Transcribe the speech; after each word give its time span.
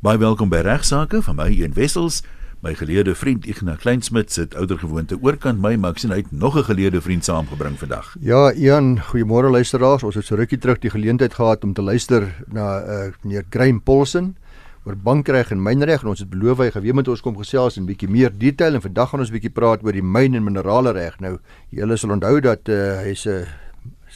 Baie 0.00 0.16
welkom 0.16 0.48
by 0.48 0.62
Regsake 0.64 1.18
van 1.20 1.36
my 1.36 1.50
een 1.52 1.74
Wessels. 1.76 2.22
My 2.64 2.70
geleerde 2.72 3.12
vriend 3.12 3.44
Ignas 3.44 3.82
Kleinsmid 3.82 4.30
sit 4.32 4.54
oudergewoonte 4.56 5.18
oorkant 5.20 5.60
my, 5.60 5.74
maar 5.76 5.92
ek 5.92 6.00
sien 6.00 6.14
hy 6.14 6.22
het 6.22 6.30
nog 6.32 6.56
'n 6.56 6.64
geleerde 6.70 7.02
vriend 7.04 7.24
saamgebring 7.24 7.76
vandag. 7.78 8.16
Ja, 8.20 8.52
Ian, 8.52 8.96
goeiemôre 8.96 9.50
luisteraars. 9.52 10.02
Ons 10.02 10.14
het 10.14 10.24
so 10.24 10.36
rukkie 10.40 10.58
terug 10.58 10.78
die 10.78 10.90
geleentheid 10.90 11.34
gehad 11.34 11.64
om 11.64 11.74
te 11.74 11.82
luister 11.82 12.32
na 12.48 12.80
uh, 12.80 13.12
meneer 13.22 13.44
Graham 13.50 13.82
Paulsen 13.82 14.36
oor 14.84 14.96
bankreg 14.96 15.50
en 15.50 15.62
mynreg 15.62 16.00
en 16.00 16.08
ons 16.08 16.18
het 16.18 16.30
beloof 16.30 16.58
hy 16.58 16.70
gaan 16.70 16.82
weer 16.82 16.94
met 16.94 17.08
ons 17.08 17.20
kom 17.20 17.36
gesels 17.36 17.76
in 17.76 17.84
bietjie 17.84 18.08
meer 18.08 18.32
detail 18.32 18.74
en 18.74 18.80
vandag 18.80 19.08
gaan 19.08 19.20
ons 19.20 19.30
bietjie 19.30 19.52
praat 19.52 19.84
oor 19.84 19.92
die 19.92 20.02
myn 20.02 20.34
en 20.34 20.44
minerale 20.44 20.92
reg. 20.92 21.20
Nou, 21.20 21.38
julle 21.68 21.96
sal 21.96 22.10
onthou 22.10 22.40
dat 22.40 22.68
uh, 22.68 23.04
hy's 23.04 23.26
'n 23.26 23.30
uh, 23.30 23.46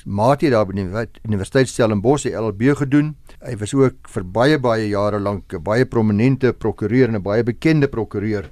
maatie 0.05 0.51
daar 0.51 0.67
by 0.67 0.73
die 0.73 1.21
Universiteit 1.29 1.69
Stellenbosch, 1.69 2.23
die 2.23 2.33
LLB 2.33 2.75
gedoen. 2.77 3.17
Hy 3.45 3.59
was 3.61 3.75
ook 3.77 4.09
vir 4.09 4.25
baie 4.25 4.57
baie 4.57 4.87
jare 4.89 5.19
lank 5.21 5.53
'n 5.53 5.63
baie 5.63 5.85
prominente 5.85 6.55
prokureur 6.55 7.09
en 7.09 7.17
'n 7.17 7.23
baie 7.23 7.45
bekende 7.45 7.89
prokureur 7.89 8.49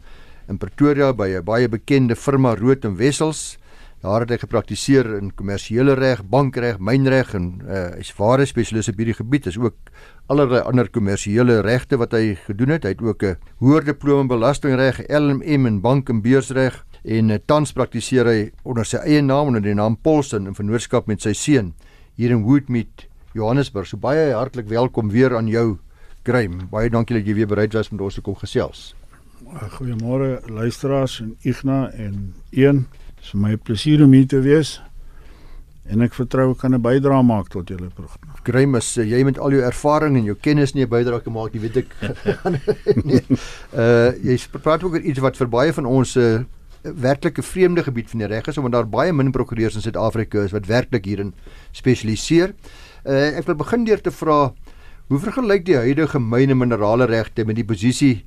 in 0.48 0.58
Pretoria 0.58 1.14
by 1.14 1.28
'n 1.32 1.44
baie 1.44 1.68
bekende 1.68 2.14
firma 2.14 2.54
Rood 2.54 2.84
en 2.84 2.96
Wessels. 2.96 3.56
Daar 4.02 4.20
het 4.20 4.30
hy 4.30 4.36
gepraktiseer 4.36 5.06
in 5.16 5.30
kommersiële 5.30 5.94
reg, 5.94 6.22
bankreg, 6.28 6.78
mynreg 6.78 7.34
en 7.34 7.62
uh, 7.64 7.96
hy's 7.96 8.12
ware 8.18 8.44
spesialis 8.44 8.88
op 8.88 8.96
hierdie 8.96 9.14
gebied. 9.14 9.46
Is 9.46 9.58
ook 9.58 9.76
allerlei 10.26 10.60
ander 10.60 10.90
kommersiële 10.90 11.60
regte 11.62 11.96
wat 11.96 12.12
hy 12.12 12.34
gedoen 12.34 12.68
het. 12.68 12.82
Hy 12.82 12.90
het 12.90 13.00
ook 13.02 13.22
'n 13.22 13.36
hoër 13.60 13.84
diploma 13.84 14.20
in 14.20 14.28
belastingreg, 14.28 15.08
LLM 15.08 15.40
in 15.42 15.80
bank 15.80 16.10
en 16.10 16.20
beursreg 16.20 16.84
en 17.04 17.30
uh, 17.30 17.38
tans 17.46 17.72
praktiseer 17.72 18.26
hy 18.26 18.50
onder 18.62 18.84
sy 18.84 18.98
eie 18.98 19.22
naam 19.22 19.46
onder 19.46 19.62
die 19.62 19.74
naam 19.74 19.96
Paulsen 19.96 20.46
in 20.46 20.54
vennootskap 20.54 21.06
met 21.06 21.22
sy 21.22 21.32
seun 21.32 21.72
hier 22.14 22.30
in 22.30 22.42
Woodmead 22.42 23.11
Johannesburg. 23.32 23.86
So 23.88 23.96
baie 23.96 24.32
hartlik 24.32 24.68
welkom 24.68 25.10
weer 25.10 25.36
aan 25.36 25.48
jou 25.48 25.78
Graham. 26.22 26.68
Baie 26.70 26.90
dankie 26.90 27.16
dat 27.16 27.26
jy 27.26 27.34
weer 27.34 27.48
bereid 27.50 27.72
was 27.72 27.90
om 27.90 28.00
ons 28.00 28.14
te 28.18 28.24
kom 28.24 28.36
gesels. 28.38 28.92
Goeiemôre 29.76 30.40
luisteraars 30.48 31.18
en 31.20 31.34
Igna 31.42 31.90
en 31.90 32.34
een. 32.50 32.86
Dit 33.16 33.24
is 33.24 33.34
my 33.34 33.56
plesier 33.56 34.04
om 34.04 34.12
hier 34.12 34.28
te 34.28 34.40
wees. 34.44 34.78
En 35.90 36.04
ek 36.04 36.14
vertrou 36.14 36.52
ek 36.52 36.60
kan 36.62 36.74
'n 36.74 36.80
bydrae 36.80 37.22
maak 37.22 37.48
tot 37.48 37.68
julle 37.68 37.90
program. 37.90 38.30
Graham, 38.44 38.74
as 38.74 38.96
uh, 38.98 39.04
jy 39.04 39.24
met 39.24 39.38
al 39.38 39.50
jou 39.50 39.62
ervaring 39.62 40.16
en 40.16 40.24
jou 40.24 40.36
kennis 40.36 40.74
nie 40.74 40.84
'n 40.84 40.88
bydrae 40.88 41.20
kan 41.20 41.32
maak, 41.32 41.52
jy 41.52 41.60
weet 41.60 41.76
ek. 41.76 41.96
nee. 43.04 43.20
Uh 43.82 44.12
jy 44.22 44.38
praat 44.62 44.84
ook 44.84 44.92
oor 44.92 45.00
iets 45.00 45.18
wat 45.18 45.36
vir 45.36 45.48
baie 45.48 45.72
van 45.72 45.86
ons 45.86 46.16
'n 46.16 46.20
uh, 46.20 46.44
werklike 46.82 47.42
vreemde 47.42 47.82
gebied 47.82 48.10
van 48.10 48.18
die 48.18 48.28
reg 48.28 48.46
is 48.46 48.58
omdat 48.58 48.72
daar 48.72 48.88
baie 48.88 49.12
min 49.12 49.30
prokureurs 49.30 49.74
in 49.74 49.82
Suid-Afrika 49.82 50.42
is 50.42 50.52
wat 50.52 50.66
werklik 50.66 51.04
hierin 51.04 51.34
spesialiseer. 51.70 52.54
Uh, 53.02 53.34
ek 53.38 53.48
wil 53.48 53.58
begin 53.58 53.84
deur 53.84 53.98
te 53.98 54.12
vra 54.14 54.52
hoe 55.10 55.18
vergelyk 55.18 55.64
die 55.66 55.74
huidige 55.74 56.20
myne 56.22 56.54
minerale 56.54 57.08
regte 57.10 57.42
met 57.44 57.58
die 57.58 57.66
posisie 57.66 58.22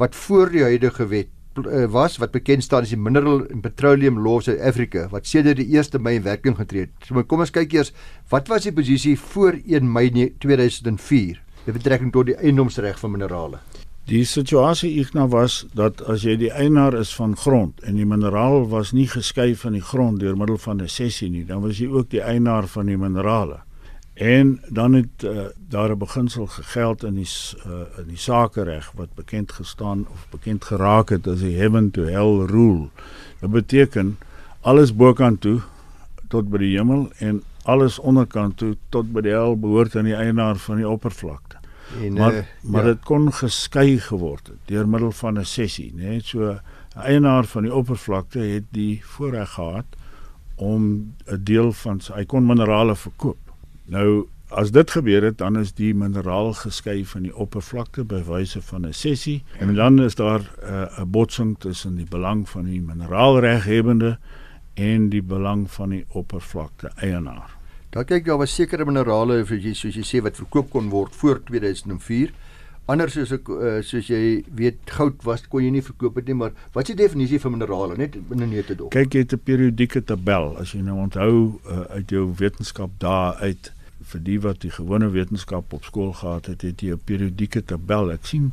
wat 0.00 0.18
voor 0.18 0.50
die 0.50 0.64
huidige 0.66 1.06
wet 1.12 1.30
uh, 1.62 1.86
was 1.94 2.18
wat 2.18 2.34
bekend 2.34 2.64
staan 2.66 2.82
as 2.82 2.90
die 2.90 2.98
Mineral 2.98 3.44
and 3.46 3.62
Petroleum 3.62 4.18
Law 4.18 4.40
of 4.40 4.48
South 4.48 4.60
Africa 4.60 5.06
wat 5.12 5.30
sedert 5.30 5.60
die 5.62 5.68
1 5.78 6.02
Mei 6.02 6.16
in 6.18 6.26
werking 6.26 6.56
getree 6.58 6.88
het. 6.88 7.06
So 7.06 7.22
kom 7.22 7.44
ons 7.46 7.54
kyk 7.54 7.72
eers 7.78 7.92
wat 8.32 8.50
was 8.50 8.66
die 8.66 8.74
posisie 8.74 9.16
voor 9.16 9.60
1 9.62 9.86
Mei 9.86 10.10
2004 10.10 11.40
met 11.66 11.78
betrekking 11.78 12.12
tot 12.12 12.26
die 12.26 12.36
eiendomsreg 12.36 12.98
van 12.98 13.14
minerale. 13.14 13.62
Die 14.06 14.24
situasie 14.24 14.92
Igna 15.00 15.24
was 15.26 15.64
dat 15.74 16.02
as 16.06 16.22
jy 16.22 16.36
die 16.38 16.50
eienaar 16.54 16.94
is 16.94 17.10
van 17.14 17.32
grond 17.34 17.80
en 17.82 17.96
die 17.98 18.06
mineraal 18.06 18.68
was 18.70 18.92
nie 18.94 19.08
geskei 19.10 19.54
van 19.58 19.74
die 19.74 19.82
grond 19.82 20.20
deur 20.22 20.36
middel 20.38 20.58
van 20.62 20.82
'n 20.82 20.88
sessie 20.88 21.30
nie, 21.30 21.44
dan 21.44 21.62
was 21.62 21.78
jy 21.78 21.88
ook 21.90 22.10
die 22.10 22.22
eienaar 22.22 22.66
van 22.66 22.86
die 22.86 22.96
minerale. 22.96 23.65
En 24.16 24.60
dan 24.68 24.92
het 24.92 25.22
uh, 25.24 25.44
daar 25.68 25.90
'n 25.90 25.98
beginsel 25.98 26.46
gegeld 26.46 27.04
in 27.04 27.14
die 27.14 27.28
uh, 27.66 27.72
in 27.98 28.08
die 28.08 28.16
sakereg 28.16 28.92
wat 28.94 29.14
bekend 29.14 29.52
gestaan 29.52 30.06
of 30.08 30.26
bekend 30.30 30.64
geraak 30.64 31.08
het 31.08 31.26
as 31.26 31.40
die 31.40 31.56
heaven 31.56 31.90
to 31.90 32.02
hell 32.02 32.46
rule. 32.46 32.88
Dit 33.40 33.50
beteken 33.50 34.18
alles 34.60 34.96
bokant 34.96 35.40
toe 35.40 35.60
tot 36.28 36.48
by 36.48 36.58
die 36.58 36.76
hemel 36.76 37.10
en 37.18 37.42
alles 37.62 37.98
onderkant 37.98 38.56
toe 38.56 38.76
tot 38.88 39.12
by 39.12 39.20
die 39.20 39.30
hel 39.30 39.58
behoort 39.58 39.96
aan 39.96 40.08
die 40.08 40.16
eienaar 40.16 40.56
van 40.56 40.76
die 40.76 40.88
oppervlakte. 40.88 41.56
En 42.02 42.12
maar 42.12 42.34
uh, 42.34 42.42
maar 42.60 42.86
ja. 42.86 42.92
dit 42.92 43.04
kon 43.04 43.32
geskei 43.32 43.98
geword 43.98 44.46
het 44.46 44.58
deur 44.64 44.88
middel 44.88 45.12
van 45.12 45.38
'n 45.38 45.44
sessie, 45.44 45.92
né? 45.94 46.02
Nee? 46.02 46.20
So 46.20 46.52
'n 46.52 46.60
eienaar 46.94 47.44
van 47.44 47.62
die 47.62 47.74
oppervlakte 47.74 48.38
het 48.38 48.64
die 48.70 49.00
voorreg 49.04 49.50
gehad 49.50 49.86
om 50.54 51.12
'n 51.26 51.40
deel 51.44 51.72
van 51.72 52.00
sy 52.00 52.12
hy 52.12 52.24
kon 52.24 52.46
minerale 52.46 52.96
verkoop. 52.96 53.45
Nou 53.86 54.26
as 54.48 54.70
dit 54.70 54.90
gebeur 54.90 55.22
het, 55.22 55.38
dan 55.38 55.58
is 55.58 55.72
die 55.74 55.92
mineraal 55.94 56.52
geskei 56.54 57.04
van 57.06 57.26
die 57.26 57.34
oppervlakte 57.34 58.04
by 58.06 58.22
wyse 58.26 58.62
van 58.62 58.86
'n 58.86 58.92
sessie 58.92 59.44
en 59.58 59.74
dan 59.74 60.02
is 60.02 60.14
daar 60.14 60.40
eh, 60.62 60.70
'n 60.70 61.00
uh, 61.00 61.04
botsing 61.06 61.56
tussen 61.58 61.96
die 61.96 62.06
belang 62.08 62.48
van 62.48 62.64
die 62.64 62.80
mineraalreghebende 62.80 64.18
en 64.74 65.08
die 65.08 65.22
belang 65.22 65.70
van 65.70 65.88
die 65.88 66.04
oppervlakte 66.08 66.90
eienaar. 66.96 67.56
Dan 67.90 68.04
kyk 68.04 68.24
daar 68.24 68.38
was 68.38 68.54
sekere 68.54 68.84
minerale 68.84 69.44
soos 69.46 69.94
jy 69.94 70.04
sê 70.04 70.22
wat 70.22 70.36
verkoop 70.36 70.70
kon 70.70 70.88
word 70.88 71.14
voor 71.14 71.42
2004. 71.44 72.32
Anders 72.86 73.12
soos 73.12 73.32
ek 73.32 73.48
uh, 73.48 73.82
soos 73.82 74.06
jy 74.06 74.44
weet 74.54 74.78
goud 74.84 75.22
was 75.24 75.46
kon 75.48 75.64
jy 75.64 75.70
nie 75.70 75.82
verkoop 75.82 76.14
het 76.14 76.26
nie, 76.26 76.34
maar 76.34 76.52
wat 76.72 76.88
is 76.88 76.94
die 76.94 77.02
definisie 77.02 77.40
van 77.40 77.52
minerale 77.52 77.96
net 77.96 78.14
in 78.16 78.42
'n 78.42 78.50
nette 78.50 78.74
dop? 78.74 78.90
Kyk 78.90 79.14
jy 79.14 79.20
het 79.20 79.32
'n 79.32 79.42
periodieke 79.42 80.04
tabel 80.04 80.56
as 80.58 80.72
jy 80.72 80.80
nou 80.80 80.98
onthou 80.98 81.60
uh, 81.66 81.80
uit 81.96 82.10
jou 82.10 82.32
wetenskap 82.36 82.90
daar 82.98 83.34
uit 83.34 83.72
vir 84.00 84.20
die 84.20 84.38
wat 84.40 84.60
die 84.60 84.70
gewone 84.70 85.10
wetenskap 85.10 85.72
op 85.72 85.84
skool 85.84 86.12
gehad 86.12 86.46
het, 86.46 86.62
het 86.62 86.80
jy 86.82 86.92
'n 86.92 87.00
periodieke 87.04 87.64
tabel. 87.64 88.12
Ek 88.12 88.26
sien 88.26 88.52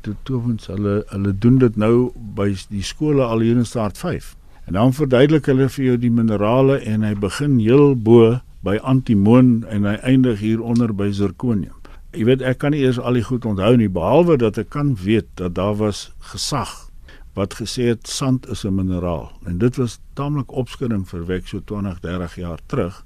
toe 0.00 0.14
towens 0.22 0.66
hulle 0.66 1.04
hulle 1.08 1.32
doen 1.38 1.58
dit 1.58 1.76
nou 1.76 2.12
by 2.14 2.54
die 2.70 2.82
skole 2.82 3.24
al 3.24 3.40
hier 3.40 3.56
in 3.56 3.66
staat 3.66 3.98
5. 3.98 4.36
En 4.66 4.72
dan 4.72 4.92
verduidelik 4.92 5.46
hulle 5.46 5.68
vir 5.68 5.84
jou 5.84 5.96
die 5.96 6.10
minerale 6.10 6.78
en 6.78 7.02
hy 7.02 7.14
begin 7.14 7.58
heel 7.58 7.94
bo 7.96 8.40
by 8.62 8.76
antimoon 8.82 9.64
en 9.68 9.84
hy 9.84 9.96
eindig 10.02 10.38
hier 10.40 10.62
onder 10.62 10.92
by 10.94 11.10
zirconium. 11.10 11.74
Jy 12.12 12.24
weet 12.24 12.42
ek 12.42 12.58
kan 12.58 12.70
nie 12.70 12.82
eers 12.84 12.98
al 12.98 13.12
die 13.12 13.24
goed 13.24 13.44
onthou 13.44 13.76
nie 13.76 13.88
behalwe 13.88 14.36
dat 14.36 14.58
ek 14.58 14.70
kan 14.70 14.94
weet 14.94 15.26
dat 15.40 15.54
daar 15.54 15.74
was 15.74 16.12
gesag 16.32 16.92
wat 17.32 17.54
gesê 17.56 17.88
het 17.88 18.08
sand 18.08 18.46
is 18.48 18.64
'n 18.64 18.74
mineraal 18.74 19.32
en 19.46 19.58
dit 19.58 19.76
was 19.76 19.98
taamlik 20.14 20.52
opskudding 20.52 21.08
verwek 21.08 21.48
so 21.48 21.60
20 21.64 22.00
30 22.00 22.36
jaar 22.36 22.58
terug 22.66 23.04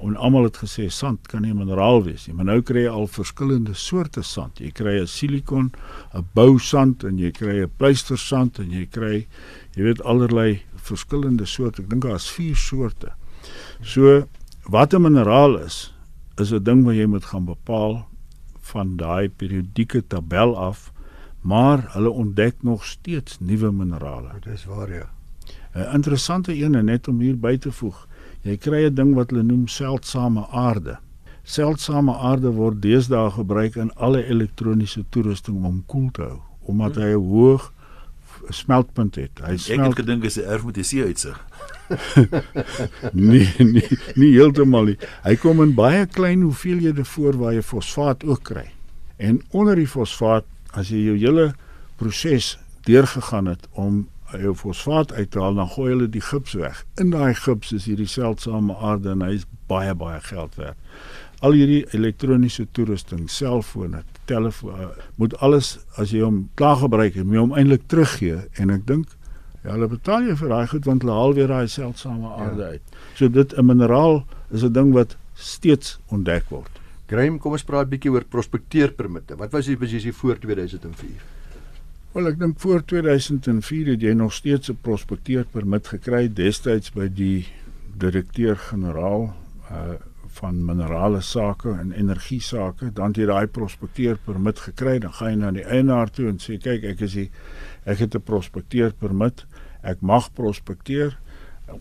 en 0.00 0.16
almal 0.16 0.44
het 0.44 0.56
gesê 0.56 0.88
sand 0.90 1.26
kan 1.28 1.42
nie 1.42 1.50
'n 1.50 1.58
mineraal 1.58 2.04
wees 2.04 2.26
nie 2.26 2.34
maar 2.34 2.44
nou 2.44 2.62
kry 2.62 2.84
jy 2.84 2.90
al 2.90 3.06
verskillende 3.06 3.74
soorte 3.74 4.22
sand 4.22 4.58
jy 4.58 4.70
kry 4.70 5.00
'n 5.00 5.06
silikon 5.06 5.72
'n 6.14 6.26
bousand 6.34 7.04
en 7.04 7.18
jy 7.18 7.30
kry 7.30 7.62
'n 7.62 7.70
pleistersand 7.76 8.58
en 8.58 8.70
jy 8.70 8.86
kry 8.86 9.26
jy 9.76 9.82
weet 9.82 10.02
allerlei 10.02 10.62
verskillende 10.76 11.46
soorte 11.46 11.82
ek 11.82 11.90
dink 11.90 12.02
daar 12.02 12.16
is 12.16 12.30
4 12.30 12.56
soorte 12.56 13.12
so 13.82 14.26
wat 14.64 14.92
'n 14.92 15.00
mineraal 15.00 15.58
is, 15.58 15.94
is 16.36 16.52
'n 16.52 16.62
ding 16.62 16.84
wat 16.84 16.94
jy 16.94 17.06
moet 17.06 17.24
gaan 17.24 17.44
bepaal 17.44 18.08
van 18.60 18.96
daai 18.96 19.28
periodieke 19.28 20.06
tabel 20.06 20.56
af, 20.56 20.92
maar 21.40 21.92
hulle 21.92 22.10
ontdek 22.10 22.62
nog 22.62 22.84
steeds 22.84 23.38
nuwe 23.40 23.72
minerale. 23.72 24.30
Dit 24.40 24.52
is 24.54 24.64
waar 24.64 24.92
ja. 24.92 25.10
'n 25.74 25.94
Interessante 25.94 26.54
een 26.54 26.84
net 26.84 27.08
om 27.08 27.20
hier 27.20 27.38
by 27.38 27.56
te 27.56 27.72
voeg. 27.72 28.08
Jy 28.44 28.56
kry 28.60 28.84
'n 28.86 28.94
ding 28.94 29.14
wat 29.14 29.30
hulle 29.30 29.42
noem 29.42 29.68
seldsame 29.68 30.46
aarde. 30.52 30.98
Seldsame 31.44 32.12
aarde 32.12 32.50
word 32.52 32.82
deesdae 32.82 33.30
gebruik 33.30 33.76
in 33.76 33.90
alle 33.96 34.24
elektroniese 34.24 35.04
toerusting 35.10 35.64
om 35.64 35.82
koel 35.86 36.10
te 36.12 36.22
hou 36.22 36.40
omdat 36.64 36.96
hy 36.96 37.12
'n 37.12 37.24
hoë 37.24 37.60
smeltpunt 38.48 39.14
het. 39.14 39.40
Hy 39.40 39.56
smelt 39.56 39.80
Ek 39.80 39.86
het 39.86 39.98
gedink 40.04 40.22
hy 40.22 40.28
se 40.28 40.42
erf 40.42 40.64
met 40.64 40.74
die 40.74 40.84
see 40.84 41.04
uitsig. 41.04 41.38
nee, 43.12 43.48
nee, 43.58 43.98
nie 44.16 44.32
heeltemal 44.32 44.84
nie. 44.84 44.96
Hy 45.24 45.36
kom 45.36 45.62
in 45.62 45.74
baie 45.74 46.06
klein 46.06 46.42
hoeveelhede 46.42 47.04
voor 47.04 47.38
waar 47.40 47.54
jy 47.54 47.62
fosfaat 47.62 48.24
ook 48.24 48.42
kry. 48.42 48.66
En 49.16 49.40
onder 49.50 49.76
die 49.76 49.88
fosfaat, 49.88 50.44
as 50.72 50.90
jy 50.90 51.04
jou 51.04 51.16
hele 51.18 51.52
proses 51.96 52.58
deurgegaan 52.84 53.46
het 53.46 53.68
om 53.72 54.06
fosfaat 54.54 55.12
uit 55.12 55.30
te 55.30 55.40
haal, 55.40 55.54
dan 55.54 55.68
gooi 55.68 55.90
hulle 55.92 56.08
die 56.08 56.20
gips 56.20 56.52
weg. 56.52 56.84
In 57.00 57.10
daai 57.10 57.34
gips 57.34 57.72
is 57.72 57.84
hierdie 57.84 58.08
seldsame 58.10 58.74
aarde 58.76 59.10
en 59.10 59.22
hy 59.22 59.34
is 59.34 59.46
baie 59.66 59.94
baie 59.94 60.20
geld 60.20 60.54
werd. 60.54 60.76
Al 61.40 61.52
hierdie 61.52 61.84
elektroniese 61.92 62.66
toerusting, 62.72 63.30
selfone, 63.30 64.02
telefoon, 64.24 64.94
moet 65.16 65.36
alles 65.44 65.78
as 66.00 66.10
jy 66.10 66.22
hom 66.24 66.48
klaar 66.54 66.76
gebruik 66.76 67.14
het, 67.14 67.24
moet 67.24 67.34
jy 67.34 67.44
hom 67.44 67.58
eintlik 67.58 67.86
teruggee 67.86 68.40
en 68.60 68.70
ek 68.70 68.86
dink 68.86 69.12
Ja, 69.64 69.72
hulle 69.72 69.86
betaal 69.88 70.26
jy 70.28 70.34
vir 70.36 70.50
daai 70.52 70.66
goed 70.68 70.84
want 70.84 71.04
hulle 71.04 71.14
haal 71.16 71.34
weer 71.36 71.48
daai 71.48 71.68
seldsame 71.72 72.28
aarde 72.36 72.66
ja. 72.66 72.72
uit. 72.76 72.96
So 73.16 73.32
dit 73.32 73.54
'n 73.56 73.64
mineraal 73.64 74.24
is 74.52 74.62
'n 74.62 74.72
ding 74.72 74.92
wat 74.92 75.16
steeds 75.34 75.98
ontdek 76.12 76.44
word. 76.50 76.68
Graham, 77.08 77.38
kom 77.38 77.52
ons 77.52 77.64
praat 77.64 77.88
bietjie 77.88 78.10
oor 78.10 78.24
prospekteerpermitte. 78.24 79.36
Wat 79.36 79.52
was 79.52 79.66
die 79.66 79.76
posisie 79.76 80.12
voor 80.12 80.38
2004? 80.38 81.20
Wel, 82.14 82.28
ek 82.30 82.36
dink 82.38 82.60
voor 82.62 82.84
2004 82.86 83.88
het 83.90 84.04
jy 84.06 84.12
nog 84.14 84.32
steeds 84.32 84.70
'n 84.70 84.78
prospekteerpermit 84.86 85.88
gekry 85.90 86.28
destyds 86.30 86.92
by 86.94 87.08
die 87.10 87.46
direkteur-generaal 87.98 89.34
uh 89.70 89.94
van 90.34 90.64
minerale 90.64 91.20
sake 91.20 91.70
en 91.70 91.92
energie 91.92 92.40
sake, 92.40 92.92
dan 92.92 93.06
het 93.06 93.16
jy 93.16 93.26
daai 93.26 93.46
prospekteer 93.46 94.16
permit 94.24 94.58
gekry, 94.58 94.98
dan 94.98 95.12
gaan 95.12 95.30
jy 95.30 95.36
na 95.38 95.50
die 95.50 95.64
eienaar 95.64 96.10
toe 96.10 96.26
en 96.28 96.38
sê 96.42 96.58
kyk, 96.58 96.84
ek 96.84 97.00
is 97.00 97.12
die 97.12 97.30
ek 97.84 97.98
het 97.98 98.14
'n 98.14 98.22
prospekteer 98.22 98.92
permit, 98.98 99.46
ek 99.82 100.00
mag 100.00 100.32
prospekteer. 100.32 101.18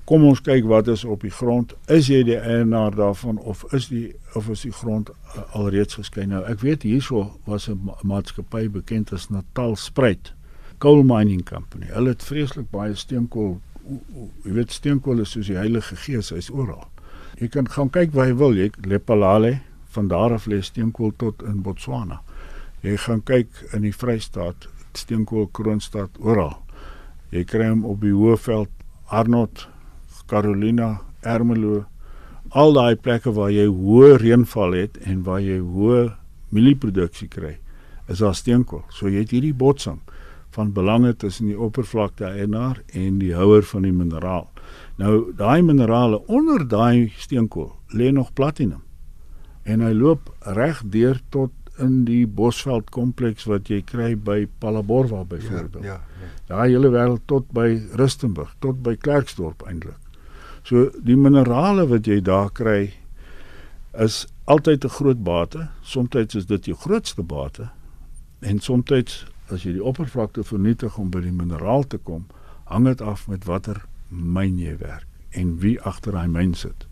Kom 0.05 0.23
ons 0.23 0.41
kyk 0.41 0.65
wat 0.65 0.87
is 0.87 1.03
op 1.03 1.21
die 1.21 1.31
grond. 1.31 1.73
Is 1.91 2.07
jy 2.07 2.23
die 2.23 2.39
eienaar 2.39 2.95
daarvan 2.95 3.37
of 3.37 3.65
is 3.73 3.89
die 3.91 4.13
of 4.33 4.47
is 4.49 4.63
die 4.63 4.71
grond 4.71 5.09
uh, 5.09 5.43
alreeds 5.59 5.99
geskei? 5.99 6.25
Nou, 6.25 6.43
ek 6.49 6.63
weet 6.63 6.83
hierso 6.87 7.39
was 7.45 7.67
'n 7.69 7.79
ma 7.83 7.97
maatskappy 8.01 8.69
bekend 8.69 9.13
as 9.13 9.29
Natal 9.29 9.75
Spruit 9.75 10.33
Coal 10.77 11.03
Mining 11.03 11.43
Company. 11.43 11.85
Hulle 11.91 12.09
het 12.09 12.23
vreeslik 12.23 12.71
baie 12.71 12.95
steenkool 12.95 13.59
jy 14.43 14.53
weet 14.55 14.71
steenkool 14.71 15.19
is 15.23 15.33
soos 15.35 15.49
die 15.51 15.59
Heilige 15.59 15.95
Gees, 15.99 16.31
hy's 16.31 16.49
oral. 16.51 16.87
Jy 17.39 17.49
kan 17.51 17.67
gaan 17.67 17.89
kyk 17.91 18.13
waar 18.15 18.29
jy 18.29 18.35
wil, 18.39 18.55
jy 18.57 18.69
Lepalale, 18.87 19.57
van 19.93 20.07
daar 20.07 20.33
af 20.37 20.47
lê 20.47 20.61
steenkool 20.63 21.11
tot 21.19 21.43
in 21.43 21.61
Botswana. 21.65 22.21
Jy 22.83 22.95
gaan 23.05 23.23
kyk 23.25 23.49
in 23.73 23.85
die 23.87 23.93
Vrystaat, 23.95 24.67
steenkool 24.97 25.49
Kroonstad 25.51 26.19
oral. 26.19 26.57
Jy 27.33 27.43
kry 27.49 27.69
hom 27.69 27.83
op 27.89 28.01
die 28.03 28.13
Hoëveld, 28.13 28.71
Arnot, 29.13 29.67
Carolina, 30.27 31.01
Ermelo, 31.21 31.83
al 32.49 32.73
daai 32.75 32.95
plekke 32.95 33.33
waar 33.33 33.51
jy 33.51 33.65
hoë 33.67 34.17
reënval 34.21 34.75
het 34.77 34.97
en 35.07 35.23
waar 35.25 35.41
jy 35.41 35.59
hoë 35.59 36.03
mielieproduksie 36.53 37.29
kry, 37.31 37.57
is 38.07 38.21
daar 38.21 38.35
steenkool. 38.37 38.83
So 38.93 39.09
jy 39.09 39.23
het 39.23 39.33
hierdie 39.33 39.55
botsing 39.57 40.01
van 40.53 40.73
belange 40.73 41.15
tussen 41.17 41.49
die 41.49 41.57
oppervlakte 41.57 42.27
eienaar 42.29 42.81
en 42.93 43.17
die 43.21 43.33
houer 43.33 43.65
van 43.65 43.87
die 43.87 43.93
mineraal. 43.95 44.47
Nou 45.01 45.33
daai 45.37 45.63
minerale 45.65 46.21
onder 46.27 46.67
daai 46.69 47.09
steenkool 47.17 47.71
lê 47.97 48.11
nog 48.13 48.33
platinum. 48.37 48.83
En 49.63 49.81
hy 49.81 49.93
loop 49.97 50.29
reg 50.57 50.83
deur 50.93 51.21
tot 51.33 51.51
in 51.81 52.03
die 52.05 52.27
Bosveld 52.29 52.91
kompleks 52.93 53.47
wat 53.49 53.69
jy 53.71 53.81
kry 53.81 54.13
by 54.13 54.43
Palaborwa 54.61 55.23
byvoorbeeld. 55.25 55.87
Ja, 55.87 55.97
ja, 55.97 56.21
ja. 56.21 56.31
Daai 56.51 56.69
hele 56.69 56.91
wêreld 56.93 57.25
tot 57.25 57.49
by 57.55 57.71
Rustenburg, 57.97 58.53
tot 58.61 58.83
by 58.85 58.93
Klerksdorp 58.99 59.65
eintlik. 59.65 59.97
So 60.63 60.89
die 61.03 61.17
minerale 61.19 61.87
wat 61.87 62.07
jy 62.07 62.21
daar 62.21 62.51
kry 62.51 62.93
is 63.99 64.27
altyd 64.45 64.85
'n 64.85 64.89
groot 64.89 65.23
bate. 65.23 65.69
Soms 65.81 66.35
is 66.35 66.45
dit 66.45 66.65
jou 66.65 66.77
grootste 66.77 67.23
bate 67.23 67.69
en 68.39 68.59
soms 68.59 68.91
as 69.51 69.63
jy 69.63 69.73
die 69.73 69.83
oppervlakte 69.83 70.43
vernietig 70.43 70.97
om 70.97 71.09
by 71.09 71.21
die 71.21 71.31
mineraal 71.31 71.83
te 71.87 71.97
kom, 71.97 72.25
hang 72.63 72.85
dit 72.85 73.01
af 73.01 73.27
met 73.27 73.45
watter 73.45 73.83
myn 74.09 74.57
jy 74.59 74.77
werk 74.77 75.07
en 75.31 75.57
wie 75.59 75.81
agter 75.81 76.11
daai 76.11 76.27
myn 76.27 76.53
sit. 76.53 76.87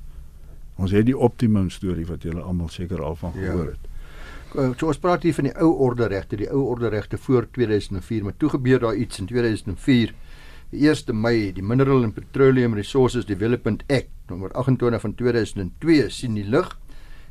Ons 0.81 0.91
het 0.91 1.06
die 1.06 1.17
optimum 1.17 1.69
storie 1.69 2.06
wat 2.06 2.24
julle 2.24 2.41
almal 2.41 2.69
seker 2.69 3.01
al 3.01 3.15
van 3.15 3.33
gehoor 3.33 3.65
ja. 3.65 3.71
het. 3.71 3.88
Ja. 4.56 4.74
So 4.77 4.89
ons 4.91 5.00
praat 5.00 5.24
hier 5.24 5.35
van 5.38 5.47
die 5.47 5.53
ou 5.63 5.69
orde 5.85 6.09
regte, 6.12 6.35
die 6.35 6.50
ou 6.51 6.65
orde 6.74 6.89
regte 6.91 7.17
voor 7.17 7.47
2004, 7.56 8.24
maar 8.24 8.38
toe 8.38 8.50
gebeur 8.50 8.79
daar 8.79 8.95
iets 8.95 9.19
in 9.19 9.29
2004. 9.29 10.13
Die 10.71 10.88
1 10.88 11.12
Mei, 11.19 11.51
die 11.51 11.62
Mineral 11.62 12.06
and 12.06 12.15
Petroleum 12.15 12.73
Resources 12.73 13.25
Development 13.27 13.83
Act 13.89 14.09
nommer 14.29 14.53
28 14.56 15.01
van 15.01 15.15
2002 15.15 16.09
sien 16.09 16.38
die 16.39 16.45
lig. 16.47 16.69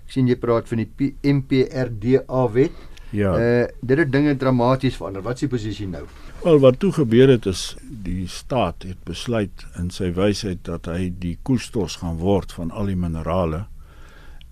Ek 0.04 0.12
sien 0.12 0.28
jy 0.28 0.36
praat 0.36 0.68
van 0.68 0.82
die 0.84 1.14
MPRDA 1.24 2.42
wet. 2.52 2.76
Ja. 3.16 3.32
Uh 3.34 3.64
dit 3.80 3.98
het 3.98 4.12
dinge 4.12 4.36
dramaties 4.36 4.98
verander. 5.00 5.24
Wat 5.24 5.40
is 5.40 5.46
die 5.46 5.50
posisie 5.56 5.88
nou? 5.88 6.04
Wel 6.44 6.60
wat 6.60 6.78
toe 6.84 6.92
gebeur 6.92 7.32
het 7.32 7.48
is 7.48 7.64
die 8.04 8.28
staat 8.28 8.84
het 8.84 9.00
besluit 9.08 9.64
in 9.80 9.88
sy 9.90 10.12
wysheid 10.16 10.60
dat 10.68 10.86
hy 10.92 11.08
die 11.08 11.38
koestos 11.42 11.98
gaan 12.04 12.20
word 12.20 12.52
van 12.52 12.70
al 12.70 12.92
die 12.92 12.98
minerale 13.00 13.64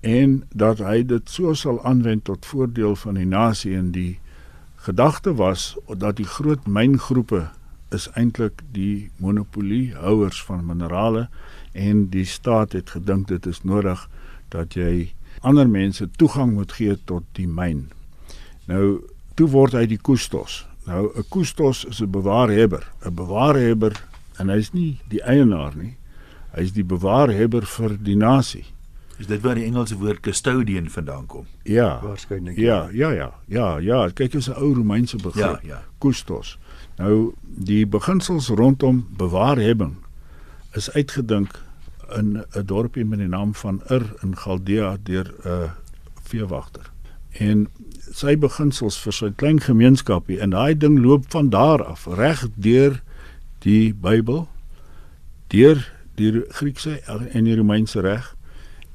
en 0.00 0.42
dat 0.54 0.80
hy 0.84 1.02
dit 1.02 1.30
so 1.30 1.54
sal 1.54 1.80
aanwend 1.84 2.24
tot 2.24 2.46
voordeel 2.46 2.96
van 2.96 3.16
die 3.18 3.26
nasie 3.26 3.74
en 3.76 3.90
die 3.92 4.18
gedagte 4.86 5.34
was 5.34 5.74
dat 5.88 6.16
die 6.16 6.28
groot 6.28 6.66
myngroepe 6.66 7.48
is 7.90 8.08
eintlik 8.14 8.62
die 8.72 9.10
monopoliehouers 9.16 10.42
van 10.42 10.66
minerale 10.66 11.28
en 11.72 12.08
die 12.08 12.24
staat 12.24 12.72
het 12.72 12.90
gedink 12.90 13.28
dit 13.28 13.46
is 13.46 13.62
nodig 13.62 14.08
dat 14.48 14.74
jy 14.74 15.12
ander 15.40 15.68
mense 15.68 16.08
toegang 16.16 16.52
moet 16.52 16.72
gee 16.72 16.96
tot 17.04 17.24
die 17.32 17.48
myn 17.48 17.88
Nou 18.68 19.00
toe 19.38 19.48
word 19.48 19.76
hy 19.78 19.86
die 19.88 20.00
kustos. 20.00 20.64
Nou 20.86 21.08
'n 21.16 21.24
kustos 21.32 21.84
is 21.84 22.00
'n 22.02 22.10
bewaarhebber, 22.10 22.84
'n 23.04 23.14
bewaarhebber 23.14 23.92
en 24.38 24.48
hy's 24.48 24.72
nie 24.72 25.00
die 25.08 25.22
eienaar 25.22 25.76
nie. 25.76 25.96
Hy's 26.52 26.72
die 26.72 26.84
bewaarhebber 26.84 27.66
vir 27.66 27.96
die 28.02 28.16
nasie. 28.16 28.64
Is 29.18 29.26
dit 29.26 29.40
waar 29.42 29.54
die 29.54 29.64
Engelse 29.64 29.96
woord 29.96 30.20
custodian 30.20 30.90
vandaan 30.90 31.26
kom? 31.26 31.46
Ja. 31.62 32.00
Waarskynlik. 32.02 32.56
Ja, 32.56 32.88
ja, 32.92 33.10
ja. 33.10 33.34
Ja, 33.46 33.78
ja, 33.78 34.08
kyk 34.08 34.32
jy's 34.32 34.48
'n 34.48 34.56
ou 34.56 34.74
Romeinse 34.74 35.16
begrip. 35.16 35.62
Ja, 35.62 35.68
ja. 35.68 35.82
Kustos. 35.98 36.58
Nou 36.98 37.32
die 37.42 37.86
beginsels 37.86 38.48
rondom 38.48 39.04
bewaarhebbing 39.16 39.94
is 40.78 40.90
uitgedink 40.90 41.54
in 42.16 42.42
'n 42.56 42.66
dorpie 42.66 43.04
met 43.04 43.18
die 43.18 43.28
naam 43.28 43.54
van 43.54 43.82
Ur 43.90 44.14
in 44.22 44.36
Galdea 44.36 44.96
deur 45.02 45.34
'n 45.44 45.48
uh, 45.48 45.70
veewagter. 46.22 46.90
En 47.32 47.68
sy 48.12 48.38
beginsels 48.38 48.98
vir 48.98 49.12
sy 49.12 49.30
klein 49.36 49.60
gemeenskapie 49.60 50.40
en 50.40 50.50
daai 50.50 50.74
ding 50.74 50.98
loop 50.98 51.24
van 51.30 51.50
daar 51.50 51.84
af 51.84 52.06
reg 52.06 52.46
deur 52.56 53.02
die 53.58 53.94
Bybel 53.94 54.48
deur 55.46 55.92
die 56.14 56.42
Griekse 56.48 57.00
en 57.06 57.44
die 57.44 57.56
Romeinse 57.56 58.00
reg 58.00 58.34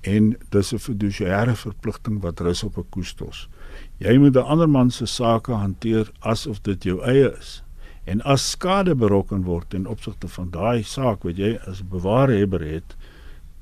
en 0.02 0.36
dis 0.50 0.74
'n 0.74 0.80
fiduciêre 0.80 1.56
verpligting 1.56 2.22
wat 2.22 2.40
rus 2.40 2.64
op 2.64 2.78
'n 2.78 2.90
kustos. 2.90 3.50
Jy 3.98 4.18
moet 4.18 4.36
'n 4.36 4.44
ander 4.44 4.70
man 4.70 4.92
se 4.92 5.06
sake 5.06 5.52
hanteer 5.52 6.12
asof 6.20 6.62
dit 6.62 6.84
jou 6.84 7.02
eie 7.02 7.38
is. 7.38 7.63
En 8.04 8.22
as 8.22 8.50
skade 8.50 8.96
berokken 8.96 9.44
word 9.44 9.74
in 9.74 9.88
opsigte 9.88 10.28
van 10.28 10.50
daai 10.52 10.84
saak 10.84 11.24
wat 11.24 11.38
jy 11.38 11.58
as 11.68 11.84
bewaarhebber 11.88 12.62
het, 12.62 12.96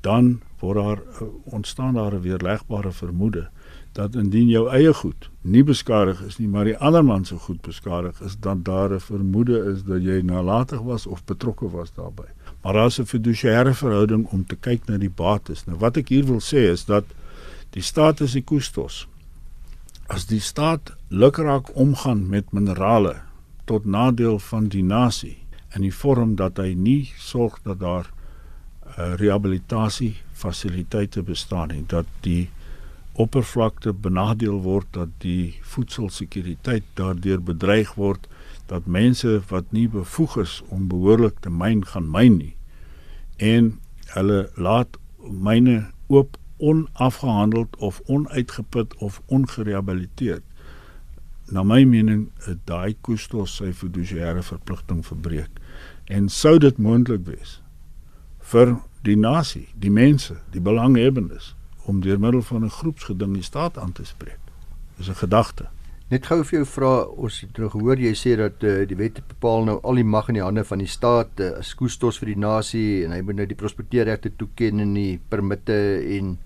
dan 0.02 0.40
word 0.58 0.76
daar 0.76 1.02
ontstaan 1.44 1.94
daar 1.94 2.14
'n 2.14 2.20
weerlegbare 2.20 2.92
vermoede 2.92 3.48
dat 3.92 4.14
indien 4.14 4.48
jou 4.48 4.68
eie 4.72 4.92
goed 4.94 5.28
nie 5.40 5.62
beskadig 5.64 6.20
is 6.24 6.38
nie, 6.38 6.48
maar 6.48 6.64
die 6.64 6.76
ander 6.76 7.04
man 7.04 7.24
se 7.24 7.36
goed 7.36 7.60
beskadig 7.60 8.20
is, 8.24 8.36
dan 8.40 8.62
daar 8.62 8.92
'n 8.92 9.00
vermoede 9.00 9.58
is 9.72 9.82
dat 9.84 10.02
jy 10.02 10.20
nalatig 10.22 10.80
was 10.80 11.06
of 11.06 11.24
betrokke 11.24 11.70
was 11.70 11.92
daarbey. 11.94 12.28
Maar 12.62 12.72
daar 12.72 12.86
is 12.86 12.98
'n 12.98 13.04
fiduciêre 13.04 13.74
verhouding 13.74 14.26
om 14.26 14.46
te 14.46 14.56
kyk 14.56 14.86
na 14.86 14.98
die 14.98 15.10
bates. 15.10 15.64
Nou 15.64 15.78
wat 15.78 15.96
ek 15.96 16.08
hier 16.08 16.24
wil 16.24 16.40
sê 16.40 16.70
is 16.70 16.84
dat 16.84 17.04
die 17.70 17.82
staat 17.82 18.20
is 18.20 18.32
die 18.32 18.42
kustos. 18.42 19.08
As 20.06 20.26
die 20.26 20.40
staat 20.40 20.92
lukraak 21.08 21.76
omgaan 21.76 22.28
met 22.28 22.52
minerale 22.52 23.16
tot 23.64 23.84
nadeel 23.84 24.38
van 24.38 24.68
die 24.72 24.82
nasie 24.82 25.36
in 25.74 25.84
die 25.86 25.94
vorm 25.94 26.34
dat 26.36 26.58
hy 26.60 26.72
nie 26.76 27.12
sorg 27.18 27.58
dat 27.64 27.80
daar 27.80 28.08
uh, 28.08 29.14
rehabilitasie 29.20 30.16
fasiliteite 30.32 31.22
bestaan 31.22 31.72
nie, 31.72 31.84
dat 31.88 32.06
die 32.26 32.50
oppervlakte 33.12 33.92
benadeel 33.92 34.60
word 34.64 34.88
dat 34.96 35.08
die 35.24 35.54
voedselsekuriteit 35.74 36.84
daardeur 36.96 37.42
bedreig 37.44 37.94
word 37.94 38.28
dat 38.70 38.86
mense 38.86 39.40
wat 39.50 39.72
nie 39.76 39.88
bevoeg 39.88 40.36
is 40.44 40.60
om 40.68 40.88
behoorlik 40.88 41.40
te 41.44 41.52
myn 41.52 41.84
gaan 41.92 42.08
myn 42.10 42.38
nie 42.40 42.54
en 43.52 43.74
hulle 44.14 44.46
laat 44.56 44.96
myne 45.18 45.82
oop 46.08 46.38
onafgehandeld 46.62 47.76
of 47.76 48.00
onuitgeput 48.06 48.96
of 48.96 49.20
ongerehabiliteerd 49.26 50.44
na 51.52 51.62
my 51.62 51.84
mening 51.84 52.30
daai 52.66 52.94
kustos 53.06 53.58
sy 53.60 53.72
fiduciêre 53.76 54.42
verpligting 54.42 55.02
verbreek 55.04 55.60
en 56.08 56.28
sou 56.28 56.58
dit 56.58 56.78
moontlik 56.78 57.26
wees 57.28 57.60
vir 58.52 58.76
die 59.06 59.16
nasie 59.16 59.68
die 59.78 59.92
mense 59.92 60.38
die 60.54 60.64
belanghebbendes 60.64 61.52
om 61.84 62.00
deur 62.00 62.18
middel 62.18 62.42
van 62.42 62.64
'n 62.64 62.70
groepsgeding 62.70 63.34
die 63.34 63.42
staat 63.42 63.78
aan 63.78 63.92
te 63.92 64.04
spreek. 64.04 64.38
Dis 64.96 65.08
'n 65.08 65.14
gedagte. 65.14 65.68
Net 66.08 66.26
gou 66.26 66.44
vir 66.44 66.58
jou 66.58 66.66
vra, 66.66 67.04
ons 67.04 67.40
het 67.40 67.56
gehoor 67.56 67.96
jy 67.96 68.12
sê 68.14 68.36
dat 68.36 68.62
uh, 68.62 68.86
die 68.86 68.96
wet 68.96 69.22
bepaal 69.28 69.64
nou 69.64 69.80
al 69.82 69.94
die 69.94 70.04
mag 70.04 70.28
in 70.28 70.34
die 70.34 70.42
hande 70.42 70.64
van 70.64 70.78
die 70.78 70.86
staat 70.86 71.40
uh, 71.40 71.58
as 71.58 71.74
kustos 71.74 72.18
vir 72.18 72.26
die 72.26 72.38
nasie 72.38 73.04
en 73.04 73.12
hy 73.12 73.20
moet 73.22 73.36
nou 73.36 73.46
die 73.46 73.56
prospekteerregte 73.56 74.36
toeken 74.36 74.80
en 74.80 74.94
die 74.94 75.20
permitte 75.28 76.04
en 76.18 76.38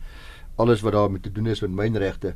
alles 0.57 0.81
wat 0.81 0.93
daarmee 0.93 1.21
te 1.21 1.33
doen 1.33 1.47
is 1.47 1.61
met 1.61 1.71
mynregte. 1.71 2.35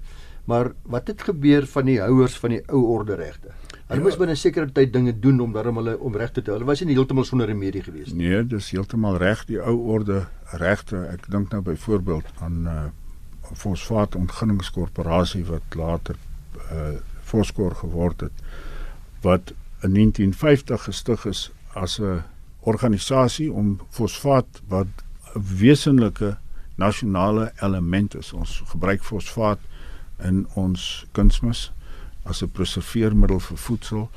Maar 0.50 0.72
wat 0.82 1.06
het 1.06 1.22
gebeur 1.22 1.66
van 1.70 1.86
die 1.86 2.00
houers 2.02 2.38
van 2.42 2.56
die 2.56 2.62
ou 2.66 2.80
orde 2.96 3.14
regte? 3.14 3.52
Hulle 3.90 3.98
ja, 4.00 4.06
moes 4.06 4.16
binne 4.18 4.34
'n 4.34 4.40
sekere 4.40 4.72
tyd 4.72 4.92
dinge 4.92 5.12
doen 5.18 5.40
om 5.40 5.52
daarom 5.52 5.76
hulle 5.78 5.98
om 5.98 6.16
reg 6.16 6.30
te 6.30 6.42
hou. 6.44 6.54
Hulle 6.56 6.66
was 6.66 6.82
nie 6.82 6.94
heeltemal 6.94 7.24
sonder 7.24 7.46
remedie 7.46 7.82
gewees 7.82 8.10
nie. 8.12 8.28
Nee, 8.28 8.42
dis 8.46 8.70
heeltemal 8.70 9.18
reg 9.18 9.44
die 9.46 9.60
ou 9.62 9.76
orde 9.94 10.26
regte. 10.62 11.04
Ek 11.12 11.30
dink 11.30 11.52
nou 11.54 11.62
byvoorbeeld 11.62 12.26
aan 12.40 12.62
'n 12.62 12.66
uh, 12.66 12.90
fosfaat 13.54 14.14
ontginningskorporasie 14.14 15.44
wat 15.44 15.74
later 15.74 16.16
uh 16.72 16.98
Foskor 17.30 17.74
geword 17.74 18.20
het 18.20 18.32
wat 19.22 19.52
in 19.86 19.92
1950 19.94 20.82
gestig 20.82 21.26
is 21.26 21.52
as 21.74 22.00
'n 22.00 22.22
organisasie 22.60 23.52
om 23.52 23.80
fosfaat 23.90 24.62
wat 24.68 24.86
'n 25.34 25.42
wesenlike 25.58 26.36
nasionale 26.74 27.52
element 27.60 28.14
is. 28.14 28.32
Ons 28.32 28.62
gebruik 28.66 29.02
fosfaat 29.02 29.58
in 30.22 30.46
ons 30.54 31.06
kunsmis 31.12 31.70
as 32.24 32.42
'n 32.42 32.50
preserveermiddel 32.50 33.40
vir 33.40 33.56
voedsel. 33.56 34.10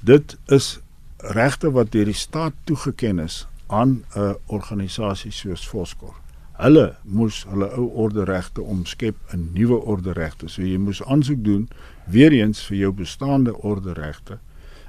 Dit 0.00 0.36
is 0.46 0.80
regte 1.16 1.70
wat 1.70 1.92
deur 1.92 2.04
die 2.04 2.14
staat 2.14 2.52
toegeken 2.64 3.18
is 3.18 3.46
aan 3.66 4.04
'n 4.16 4.36
organisasie 4.46 5.30
soos 5.30 5.66
Foskor. 5.68 6.14
Hulle 6.52 6.96
moes 7.02 7.44
hulle 7.48 7.68
ou 7.76 7.88
orderegte 8.04 8.60
omskep 8.60 9.16
in 9.32 9.50
nuwe 9.52 9.78
orderegte. 9.84 10.48
So 10.48 10.62
jy 10.62 10.78
moes 10.78 11.02
aansoek 11.02 11.44
doen 11.44 11.68
weer 12.04 12.32
eens 12.32 12.60
vir 12.66 12.76
jou 12.76 12.92
bestaande 12.92 13.54
orderegte, 13.62 14.38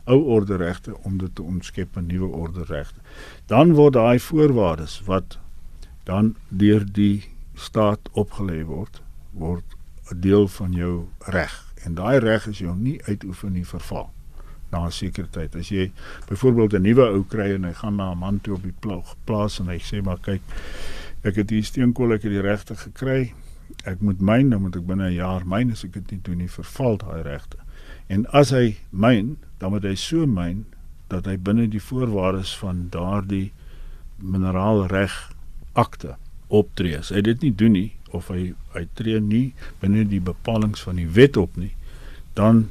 ou 0.05 0.19
orderegte 0.35 0.97
om 1.03 1.17
dit 1.17 1.35
te 1.35 1.41
omskep 1.41 1.97
in 1.97 2.05
nuwe 2.05 2.27
orderegte. 2.27 2.99
Dan 3.45 3.73
word 3.73 3.93
daai 3.93 4.19
voorwaardes 4.19 5.01
wat 5.05 5.37
dan 6.03 6.35
deur 6.49 6.85
die 6.91 7.23
staat 7.55 8.09
opgelê 8.11 8.63
word, 8.65 9.01
word 9.31 9.63
'n 10.13 10.19
deel 10.19 10.47
van 10.47 10.71
jou 10.71 11.07
reg. 11.19 11.73
En 11.83 11.93
daai 11.93 12.19
reg 12.19 12.47
is 12.47 12.59
jou 12.59 12.75
nie 12.75 13.03
uitoefen 13.03 13.53
nie 13.53 13.65
verval 13.65 14.11
na 14.71 14.85
'n 14.85 14.91
sekere 14.91 15.27
tyd. 15.29 15.55
As 15.55 15.69
jy 15.69 15.91
byvoorbeeld 16.27 16.73
'n 16.73 16.81
nuwe 16.81 17.05
ou 17.13 17.23
kry 17.23 17.53
en 17.53 17.63
hy 17.63 17.73
gaan 17.73 17.95
na 17.95 18.11
'n 18.11 18.17
man 18.17 18.41
toe 18.41 18.55
op 18.55 18.63
die 18.63 18.75
plaas 19.25 19.59
en 19.59 19.67
hy 19.67 19.79
sê 19.79 20.03
maar 20.03 20.19
kyk, 20.19 20.41
ek 21.23 21.35
het 21.35 21.49
hier 21.49 21.63
steenkool, 21.63 22.13
ek 22.13 22.23
het 22.23 22.31
die 22.31 22.41
regte 22.41 22.75
gekry. 22.75 23.33
Ek 23.85 24.01
moet 24.01 24.21
myn, 24.21 24.49
dan 24.49 24.61
moet 24.61 24.75
ek 24.75 24.85
binne 24.85 25.09
'n 25.09 25.13
jaar 25.13 25.45
myn 25.45 25.71
as 25.71 25.83
ek 25.83 25.93
dit 25.93 26.11
nie 26.11 26.19
doen 26.21 26.37
nie, 26.37 26.49
verval 26.49 26.97
daai 26.97 27.21
regte. 27.21 27.57
En 28.07 28.25
as 28.31 28.49
hy 28.49 28.77
myn, 28.89 29.37
dan 29.57 29.71
moet 29.71 29.83
hy 29.83 29.95
so 29.95 30.25
myn 30.25 30.65
dat 31.07 31.25
hy 31.25 31.37
binne 31.37 31.67
die 31.67 31.81
voorwaardes 31.81 32.57
van 32.57 32.87
daardie 32.89 33.51
mineraalreg 34.17 35.31
akte 35.73 36.15
optree. 36.47 36.97
As 36.97 37.09
hy 37.09 37.21
dit 37.21 37.41
nie 37.41 37.55
doen 37.55 37.71
nie 37.71 37.91
of 38.13 38.27
hy 38.27 38.53
hy 38.73 38.87
tree 38.93 39.19
nie 39.19 39.53
binne 39.81 40.05
die 40.07 40.21
bepalinge 40.21 40.77
van 40.77 40.95
die 40.95 41.09
wet 41.09 41.37
op 41.37 41.57
nie, 41.57 41.73
dan 42.33 42.69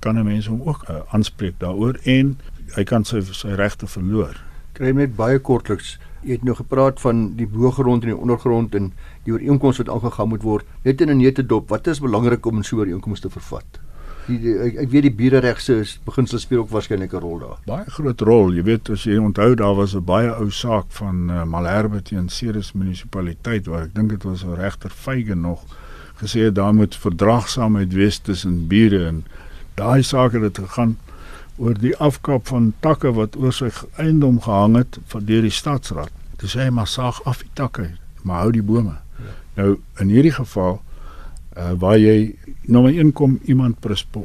kan 0.00 0.18
'n 0.18 0.24
mens 0.24 0.46
hom 0.46 0.62
ook 0.62 0.88
uh, 0.88 1.02
aanspreek 1.10 1.58
daaroor 1.58 1.98
en 2.04 2.38
hy 2.76 2.84
kan 2.84 3.04
sy 3.04 3.20
sy 3.20 3.48
regte 3.48 3.86
verloor. 3.86 4.36
Kry 4.72 4.90
net 4.90 5.16
baie 5.16 5.38
kortliks 5.38 5.98
Jy 6.22 6.36
het 6.36 6.44
nou 6.46 6.54
gepraat 6.54 7.00
van 7.02 7.32
die 7.34 7.48
boergrond 7.50 8.04
en 8.04 8.12
die 8.12 8.18
ondergrond 8.18 8.74
en 8.78 8.92
die 9.26 9.32
ooreenkomste 9.34 9.82
wat 9.82 9.94
aangegaan 9.94 10.28
moet 10.30 10.44
word. 10.46 10.66
Net 10.84 11.00
in 11.00 11.10
'n 11.10 11.18
nette 11.18 11.46
dop, 11.46 11.68
wat 11.68 11.86
is 11.86 12.00
belangrik 12.00 12.46
om 12.46 12.56
in 12.56 12.64
so 12.64 12.76
'n 12.76 12.78
ooreenkoms 12.78 13.20
te 13.20 13.30
vervat? 13.30 13.80
Die, 14.26 14.38
die 14.38 14.54
ek, 14.62 14.76
ek 14.84 14.90
weet 14.92 15.02
die 15.08 15.14
bureregse 15.18 15.80
beginsel 16.06 16.38
speel 16.38 16.62
ook 16.62 16.70
waarskynlik 16.70 17.12
'n 17.12 17.22
rol 17.24 17.38
daar. 17.38 17.58
Baie 17.66 17.90
groot 17.90 18.20
rol. 18.20 18.52
Jy 18.54 18.62
weet 18.62 18.90
as 18.90 19.04
jy 19.04 19.16
onthou 19.18 19.54
daar 19.54 19.74
was 19.74 19.94
'n 19.94 20.04
baie 20.04 20.30
ou 20.30 20.50
saak 20.50 20.86
van 20.88 21.30
uh, 21.30 21.44
Malherbe 21.44 22.02
teen 22.02 22.28
Ceres 22.28 22.72
munisipaliteit 22.72 23.66
waar 23.66 23.82
ek 23.82 23.94
dink 23.94 24.10
dit 24.10 24.22
was 24.22 24.44
'n 24.44 24.54
regter 24.54 24.90
Feigen 24.90 25.40
nog 25.40 25.64
gesê 26.22 26.46
het 26.46 26.54
daar 26.54 26.74
moet 26.74 26.94
verdraagsaamheid 26.96 27.92
wees 27.92 28.18
tussen 28.18 28.66
bure 28.66 29.06
en 29.06 29.24
daai 29.74 30.02
saak 30.02 30.32
het 30.32 30.42
dit 30.42 30.58
gegaan 30.58 30.96
oor 31.56 31.74
die 31.78 31.96
afkap 31.96 32.46
van 32.46 32.72
takke 32.80 33.12
wat 33.12 33.36
oor 33.36 33.52
sy 33.52 33.70
eiendom 33.96 34.40
gehang 34.40 34.76
het 34.76 34.98
van 35.06 35.24
deur 35.24 35.42
die 35.42 35.50
stadsraad. 35.50 36.12
Toe 36.40 36.48
sê 36.48 36.66
hy 36.66 36.70
maar 36.70 36.86
saag 36.86 37.20
af 37.28 37.42
die 37.42 37.50
takke, 37.58 37.90
maar 38.22 38.44
hou 38.44 38.52
die 38.52 38.62
bome. 38.62 38.96
Ja. 39.18 39.34
Nou 39.54 39.68
in 40.00 40.08
hierdie 40.14 40.32
geval 40.32 40.80
uh, 41.56 41.72
waar 41.78 41.98
jy 41.98 42.34
nou 42.66 42.82
maar 42.82 42.94
inkom 42.94 43.38
iemand 43.44 43.80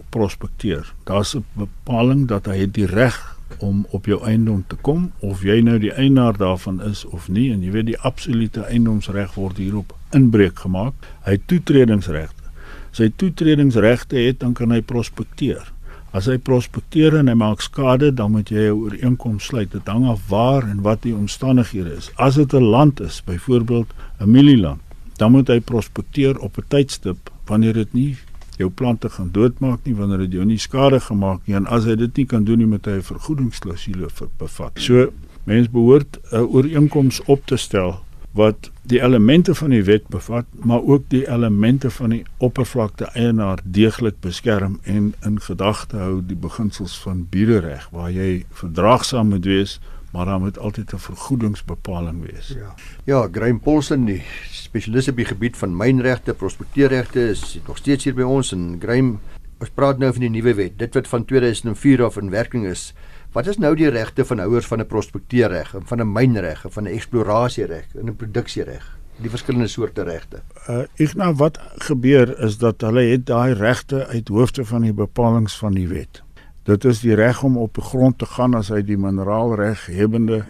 prospekteer. 0.09 0.93
Daar's 1.03 1.35
'n 1.35 1.45
bepaling 1.53 2.27
dat 2.27 2.45
hy 2.45 2.65
die 2.71 2.85
reg 2.85 3.37
om 3.59 3.85
op 3.89 4.05
jou 4.05 4.23
eiendom 4.23 4.63
te 4.67 4.75
kom 4.75 5.11
of 5.19 5.41
jy 5.41 5.61
nou 5.61 5.77
die 5.79 5.93
eienaar 5.93 6.37
daarvan 6.37 6.81
is 6.83 7.05
of 7.05 7.29
nie 7.29 7.51
en 7.51 7.63
jy 7.63 7.71
weet 7.71 7.85
die 7.85 7.99
absolute 7.99 8.61
eiendomsreg 8.61 9.33
word 9.33 9.57
hierop 9.57 9.95
inbreuk 10.11 10.59
gemaak. 10.59 10.93
Hy 11.25 11.31
het 11.31 11.47
toetredingsregte. 11.47 12.43
Sy 12.91 13.11
toetredingsregte 13.15 14.15
het 14.15 14.39
dan 14.39 14.53
kan 14.53 14.71
hy 14.71 14.81
prospekteer. 14.81 15.73
As 16.15 16.25
hy 16.25 16.37
prospekteer 16.37 17.17
en 17.19 17.27
hy 17.27 17.35
maak 17.37 17.61
skade, 17.61 18.13
dan 18.15 18.31
moet 18.31 18.49
jy 18.49 18.69
'n 18.69 18.79
ooreenkoms 18.79 19.45
sluit. 19.45 19.71
Dit 19.71 19.87
hang 19.87 20.07
af 20.07 20.29
waar 20.29 20.63
en 20.63 20.81
wat 20.81 21.01
die 21.01 21.15
omstandighede 21.15 21.97
is. 21.97 22.11
As 22.15 22.35
dit 22.35 22.53
'n 22.53 22.63
land 22.63 22.99
is, 23.01 23.21
byvoorbeeld 23.25 23.87
'n 24.19 24.31
mielieland, 24.31 24.81
dan 25.17 25.31
moet 25.31 25.47
hy 25.47 25.59
prospekteer 25.59 26.39
op 26.39 26.57
'n 26.57 26.67
tydstip 26.67 27.31
wanneer 27.45 27.73
dit 27.73 27.93
nie 27.93 28.17
jou 28.57 28.69
plante 28.69 29.09
gaan 29.09 29.29
doodmaak 29.31 29.79
nie, 29.83 29.95
wanneer 29.95 30.17
dit 30.17 30.31
jou 30.31 30.45
nie 30.45 30.57
skade 30.57 30.99
gemaak 30.99 31.45
nie 31.45 31.55
en 31.55 31.67
as 31.67 31.85
hy 31.85 31.95
dit 31.95 32.17
nie 32.17 32.25
kan 32.25 32.43
doen 32.43 32.57
nie 32.57 32.69
met 32.69 32.85
hy 32.85 32.97
'n 32.97 33.01
vergoedingsklausule 33.01 34.09
bevat. 34.37 34.79
So 34.79 35.11
mens 35.43 35.69
behoort 35.69 36.19
'n 36.31 36.49
ooreenkoms 36.49 37.21
op 37.25 37.45
te 37.45 37.57
stel 37.57 38.05
wat 38.31 38.71
die 38.81 39.01
elemente 39.01 39.55
van 39.55 39.69
die 39.69 39.83
wet 39.83 40.07
bevat, 40.07 40.45
maar 40.63 40.83
ook 40.83 41.03
die 41.09 41.27
elemente 41.27 41.89
van 41.89 42.09
die 42.09 42.23
oppervlakte 42.37 43.09
eienaar 43.13 43.59
deeglik 43.63 44.19
beskerm 44.19 44.79
en 44.83 45.13
in 45.25 45.39
gedagte 45.41 45.97
hou 45.97 46.21
die 46.25 46.37
beginsels 46.37 46.99
van 47.01 47.25
buurreg 47.29 47.89
waar 47.91 48.11
jy 48.11 48.45
verdraagsaam 48.51 49.29
moet 49.29 49.45
wees, 49.45 49.79
maar 50.11 50.25
daar 50.25 50.39
moet 50.39 50.59
altyd 50.59 50.93
'n 50.93 50.97
vergoedingsbepaling 50.97 52.31
wees. 52.31 52.47
Ja. 52.47 52.73
Ja, 53.03 53.27
Graham 53.31 53.59
Paulsen, 53.59 54.05
die 54.05 54.23
spesialis 54.51 55.07
op 55.07 55.15
die 55.15 55.25
gebied 55.25 55.57
van 55.57 55.77
mynregte, 55.77 56.33
prospekteerregte, 56.33 57.29
is 57.29 57.59
nog 57.67 57.77
steeds 57.77 58.03
hier 58.03 58.13
by 58.13 58.21
ons 58.21 58.51
en 58.51 58.77
Graham, 58.79 59.19
ons 59.59 59.69
praat 59.69 59.97
nou 59.97 60.11
van 60.11 60.21
die 60.21 60.29
nuwe 60.29 60.53
wet, 60.53 60.79
dit 60.79 60.93
wat 60.93 61.07
van 61.07 61.25
2004 61.25 62.03
af 62.03 62.17
in 62.17 62.29
werking 62.29 62.65
is. 62.65 62.93
Wat 63.31 63.47
is 63.47 63.57
nou 63.57 63.75
die 63.75 63.89
regte 63.89 64.25
van 64.25 64.39
houers 64.39 64.65
van 64.65 64.79
'n 64.79 64.87
prospekteerreg, 64.87 65.75
van 65.85 66.01
'n 66.01 66.11
mynreg, 66.11 66.65
van 66.69 66.83
'n 66.83 66.93
eksplorasiereg 66.93 67.85
en 67.95 68.09
'n 68.09 68.15
produksiereg? 68.15 68.97
Die 69.17 69.29
verskillende 69.29 69.67
soorte 69.67 70.03
regte. 70.03 70.41
Uh 70.69 70.85
ek 70.95 71.13
nou 71.15 71.33
wat 71.35 71.59
gebeur 71.77 72.39
is 72.39 72.57
dat 72.57 72.81
hulle 72.81 73.01
het 73.01 73.25
daai 73.25 73.53
regte 73.53 74.07
uit 74.07 74.27
hoofde 74.27 74.65
van 74.65 74.81
die 74.81 74.93
bepalinge 74.93 75.49
van 75.49 75.73
die 75.73 75.87
wet. 75.87 76.21
Dit 76.67 76.83
is 76.83 76.99
die 76.99 77.15
reg 77.15 77.43
om 77.43 77.57
op 77.57 77.77
die 77.79 77.83
grond 77.83 78.17
te 78.19 78.25
gaan 78.27 78.55
as 78.57 78.67
hy 78.67 78.81
die 78.83 78.97
mineraalreg 78.99 79.85
hebbende 79.87 80.41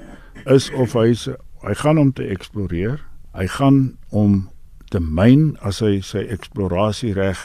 is 0.50 0.72
of 0.74 0.96
hy 0.98 1.12
se 1.14 1.36
hy 1.62 1.76
gaan 1.78 2.00
om 2.02 2.10
te 2.14 2.26
eksploreer. 2.26 3.04
Hy 3.38 3.46
gaan 3.54 3.78
om 4.10 4.48
te 4.90 4.98
myn 4.98 5.52
as 5.62 5.84
hy 5.86 6.00
sy 6.02 6.24
eksplorasiereg 6.34 7.44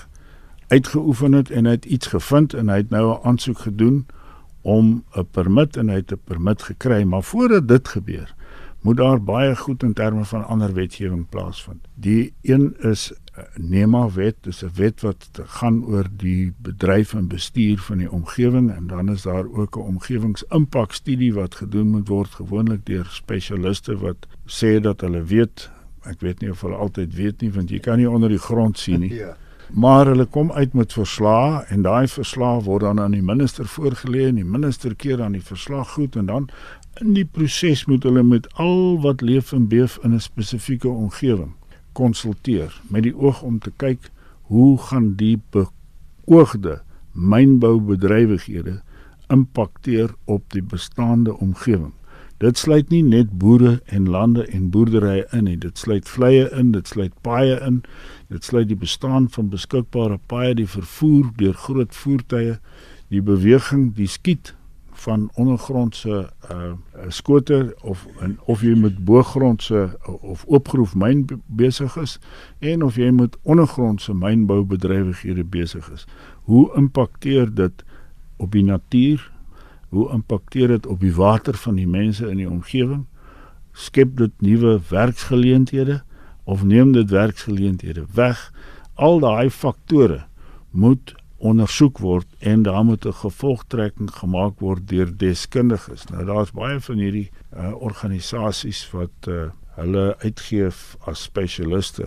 uitgeoefen 0.73 1.37
het 1.37 1.53
en 1.53 1.69
hy 1.69 1.77
het 1.77 1.85
iets 1.85 2.15
gevind 2.15 2.57
en 2.57 2.73
hy 2.73 2.79
het 2.81 2.95
nou 2.95 3.13
'n 3.13 3.21
aansoek 3.29 3.59
gedoen 3.69 4.07
om 4.63 5.05
'n 5.21 5.27
permit 5.31 5.77
en 5.77 5.89
hy 5.89 6.01
het 6.01 6.13
'n 6.13 6.25
permit 6.25 6.63
gekry, 6.63 7.03
maar 7.05 7.23
voordat 7.23 7.69
dit 7.69 7.89
gebeur, 7.89 8.35
moet 8.83 8.97
daar 8.97 9.23
baie 9.23 9.57
goed 9.57 9.83
in 9.83 9.93
terme 9.93 10.25
van 10.25 10.47
ander 10.47 10.73
wetgewing 10.75 11.29
plaasvind. 11.29 11.87
Die 11.95 12.35
een 12.43 12.75
is 12.79 13.13
eh, 13.13 13.45
NEMA 13.57 14.11
wet, 14.11 14.37
dis 14.41 14.63
'n 14.65 14.71
wet 14.75 15.01
wat 15.01 15.29
gaan 15.33 15.85
oor 15.85 16.07
die 16.17 16.53
bedryf 16.59 17.15
en 17.15 17.29
bestuur 17.29 17.79
van 17.79 17.99
die 17.99 18.11
omgewing 18.11 18.71
en 18.71 18.87
dan 18.87 19.11
is 19.11 19.23
daar 19.23 19.47
ook 19.47 19.77
'n 19.77 19.81
omgewingsimpakstudie 19.81 21.35
wat 21.35 21.55
gedoen 21.55 21.89
moet 21.89 22.09
word 22.09 22.31
gewoonlik 22.31 22.87
deur 22.87 23.07
spesialiste 23.11 23.97
wat 23.99 24.27
sê 24.47 24.81
dat 24.81 25.01
hulle 25.01 25.23
weet 25.25 25.71
ek 26.03 26.21
weet 26.21 26.41
nie 26.41 26.51
of 26.51 26.61
hulle 26.61 26.77
altyd 26.77 27.15
weet 27.15 27.41
nie 27.41 27.53
want 27.53 27.71
jy 27.71 27.79
kan 27.79 27.99
nie 27.99 28.11
onder 28.11 28.29
die 28.29 28.39
grond 28.39 28.79
sien 28.79 29.01
nie. 29.01 29.15
Ja 29.25 29.37
maar 29.73 30.07
hulle 30.07 30.25
kom 30.25 30.53
uit 30.53 30.73
met 30.73 30.93
verslae 30.93 31.63
en 31.73 31.83
daai 31.83 32.09
verslae 32.09 32.61
word 32.63 32.85
dan 32.85 33.01
aan 33.01 33.15
die 33.17 33.23
minister 33.25 33.65
voorgelê 33.65 34.27
en 34.29 34.41
die 34.41 34.45
minister 34.45 34.95
keer 34.95 35.17
dan 35.17 35.33
die 35.33 35.45
verslag 35.45 35.95
goed 35.97 36.17
en 36.17 36.27
dan 36.27 36.49
in 37.01 37.15
die 37.17 37.25
proses 37.25 37.85
moet 37.89 38.03
hulle 38.03 38.23
met 38.23 38.49
al 38.61 39.01
wat 39.01 39.21
leef 39.21 39.53
en 39.53 39.69
beef 39.69 39.99
in 40.03 40.15
'n 40.15 40.21
spesifieke 40.21 40.89
omgewing 40.89 41.55
konsulteer 41.93 42.81
met 42.89 43.03
die 43.03 43.17
oog 43.17 43.43
om 43.43 43.59
te 43.59 43.73
kyk 43.77 44.11
hoe 44.43 44.79
gaan 44.79 45.15
die 45.17 45.41
beoogde 45.51 46.83
mynboubedrywighede 47.13 48.83
impakteer 49.29 50.15
op 50.25 50.45
die 50.53 50.63
bestaande 50.63 51.37
omgewing 51.37 51.93
Dit 52.43 52.59
sluit 52.59 52.89
nie 52.91 53.05
net 53.07 53.31
boere 53.39 53.77
en 53.87 54.09
lande 54.11 54.43
en 54.51 54.65
boerderye 54.75 55.27
in 55.31 55.45
nie. 55.47 55.59
Dit 55.63 55.79
sluit 55.79 56.09
vleie 56.11 56.49
in, 56.59 56.73
dit 56.75 56.89
sluit 56.91 57.13
paaie 57.23 57.61
in. 57.63 57.85
Dit 58.35 58.43
sluit 58.45 58.67
die 58.67 58.79
bestaan 58.79 59.29
van 59.31 59.53
beskikbare 59.53 60.19
paaie, 60.27 60.57
die 60.59 60.67
vervoer 60.67 61.29
deur 61.39 61.55
groot 61.55 61.95
voertuie, 61.95 62.57
die 63.15 63.23
beweging, 63.23 63.93
die 63.95 64.11
skiet 64.11 64.57
van 65.03 65.31
ondergrondse 65.35 66.31
uh 66.53 66.73
skoter 67.09 67.75
of 67.83 68.07
in, 68.21 68.39
of 68.47 68.63
jy 68.63 68.77
met 68.79 69.05
boogrondse 69.05 69.99
of 70.21 70.45
oopgroef 70.47 70.95
myn 70.95 71.27
besig 71.47 71.97
is 71.97 72.19
en 72.59 72.83
of 72.87 72.97
jy 72.97 73.11
met 73.11 73.37
ondergrondse 73.43 74.15
mynboubedrywighede 74.15 75.45
besig 75.45 75.91
is. 75.93 76.07
Hoe 76.49 76.71
impakteer 76.77 77.55
dit 77.55 77.85
op 78.37 78.53
die 78.53 78.65
natuur 78.65 79.31
Hoe 79.93 80.11
impakteer 80.11 80.69
dit 80.69 80.87
op 80.87 81.01
die 81.01 81.15
water 81.15 81.55
van 81.55 81.77
die 81.77 81.87
mense 81.87 82.25
in 82.31 82.39
die 82.41 82.49
omgewing? 82.49 83.05
Skep 83.77 84.17
dit 84.17 84.33
nuwe 84.41 84.79
werksgeleenthede 84.89 85.99
of 86.49 86.65
neem 86.65 86.95
dit 86.97 87.11
werksgeleenthede 87.11 88.07
weg? 88.17 88.41
Al 88.95 89.21
daai 89.21 89.51
faktore 89.51 90.23
moet 90.71 91.13
ondersoek 91.43 91.99
word 91.99 92.27
en 92.39 92.63
daar 92.63 92.85
moet 92.85 93.07
'n 93.07 93.13
gevolgtrekking 93.13 94.11
gemaak 94.11 94.61
word 94.61 94.89
deur 94.89 95.11
deskundiges. 95.17 96.07
Nou 96.07 96.25
daar's 96.25 96.53
baie 96.53 96.81
van 96.81 96.99
hierdie 96.99 97.31
uh, 97.57 97.75
organisasies 97.75 98.91
wat 98.91 99.29
uh, 99.29 99.51
hulle 99.75 100.17
uitgee 100.19 100.71
as 101.07 101.23
spesialiste 101.23 102.07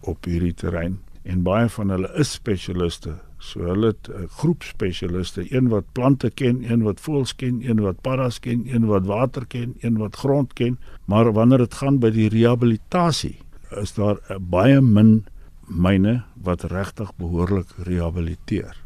op 0.00 0.24
hierdie 0.24 0.54
terrein 0.54 0.98
en 1.22 1.42
baie 1.42 1.68
van 1.68 1.88
hulle 1.88 2.10
is 2.18 2.32
spesialiste. 2.32 3.14
So 3.38 3.60
hulle 3.66 3.86
het 3.86 4.08
'n 4.08 4.28
groep 4.28 4.62
spesialiste, 4.62 5.46
een 5.54 5.68
wat 5.68 5.84
plante 5.92 6.30
ken, 6.30 6.62
een 6.70 6.82
wat 6.82 7.00
voëls 7.00 7.34
ken, 7.36 7.60
een 7.68 7.80
wat 7.80 8.00
paddas 8.00 8.38
ken, 8.38 8.62
een 8.66 8.86
wat 8.86 9.06
water 9.06 9.46
ken, 9.46 9.74
een 9.80 9.96
wat 9.96 10.16
grond 10.16 10.52
ken, 10.52 10.78
maar 11.04 11.32
wanneer 11.32 11.58
dit 11.58 11.74
gaan 11.74 11.98
by 11.98 12.10
die 12.10 12.28
rehabilitasie, 12.28 13.38
is 13.70 13.94
daar 13.94 14.18
uh, 14.30 14.36
baie 14.38 14.80
min 14.80 15.24
myne 15.66 16.22
wat 16.34 16.62
regtig 16.70 17.12
behoorlik 17.16 17.70
rehabiliteer. 17.86 18.76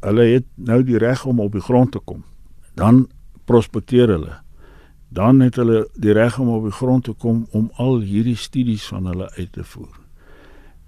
Hulle 0.00 0.24
het 0.32 0.46
nou 0.54 0.82
die 0.84 0.98
reg 0.98 1.24
om 1.24 1.40
op 1.40 1.52
die 1.52 1.64
grond 1.64 1.92
te 1.92 2.00
kom. 2.04 2.24
Dan 2.74 3.08
prospekteer 3.44 4.08
hulle. 4.08 4.38
Dan 5.08 5.40
het 5.40 5.56
hulle 5.56 5.88
die 5.94 6.12
reg 6.12 6.38
om 6.38 6.48
op 6.48 6.68
die 6.68 6.76
grond 6.76 7.04
te 7.04 7.12
kom 7.12 7.46
om 7.50 7.70
al 7.74 8.00
hierdie 8.00 8.36
studies 8.36 8.86
van 8.88 9.06
hulle 9.10 9.30
uit 9.36 9.52
te 9.52 9.64
voer. 9.64 9.96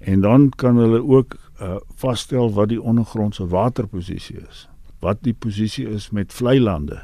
En 0.02 0.20
dan 0.20 0.50
kan 0.50 0.76
hulle 0.76 1.02
ook 1.02 1.36
uh, 1.60 1.76
vasstel 1.94 2.52
wat 2.52 2.68
die 2.68 2.82
ondergrondse 2.82 3.46
waterposisie 3.46 4.38
is. 4.48 4.68
Wat 4.98 5.22
die 5.22 5.34
posisie 5.34 5.88
is 5.88 6.10
met 6.10 6.32
vlei 6.32 6.60
lande. 6.60 7.02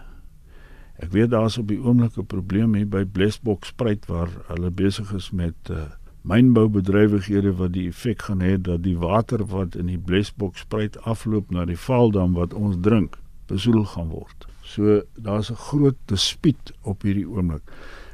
Ek 0.98 1.12
weet 1.14 1.30
daar's 1.30 1.58
op 1.58 1.68
die 1.68 1.78
oomblik 1.78 2.16
'n 2.18 2.26
probleem 2.26 2.74
hier 2.74 2.88
by 2.88 3.04
Blesbok 3.04 3.64
spruit 3.64 4.06
waar 4.06 4.28
hulle 4.46 4.70
besig 4.70 5.12
is 5.14 5.30
met 5.30 5.54
uh, 5.70 5.82
mynboubedrywighede 6.22 7.52
wat 7.56 7.72
die 7.72 7.88
effek 7.88 8.22
gaan 8.22 8.40
hê 8.40 8.56
dat 8.60 8.82
die 8.82 8.96
water 8.98 9.44
wat 9.46 9.74
in 9.74 9.86
die 9.86 9.98
Blesbok 9.98 10.56
spruit 10.56 10.98
afloop 11.04 11.50
na 11.50 11.64
die 11.64 11.78
Valdam 11.78 12.34
wat 12.34 12.54
ons 12.54 12.76
drink, 12.80 13.18
besoedel 13.46 13.84
gaan 13.84 14.08
word. 14.08 14.46
So 14.62 15.02
daar's 15.16 15.50
'n 15.50 15.54
groot 15.54 15.96
dispuut 16.06 16.72
op 16.82 17.02
hierdie 17.02 17.28
oomblik. 17.28 17.62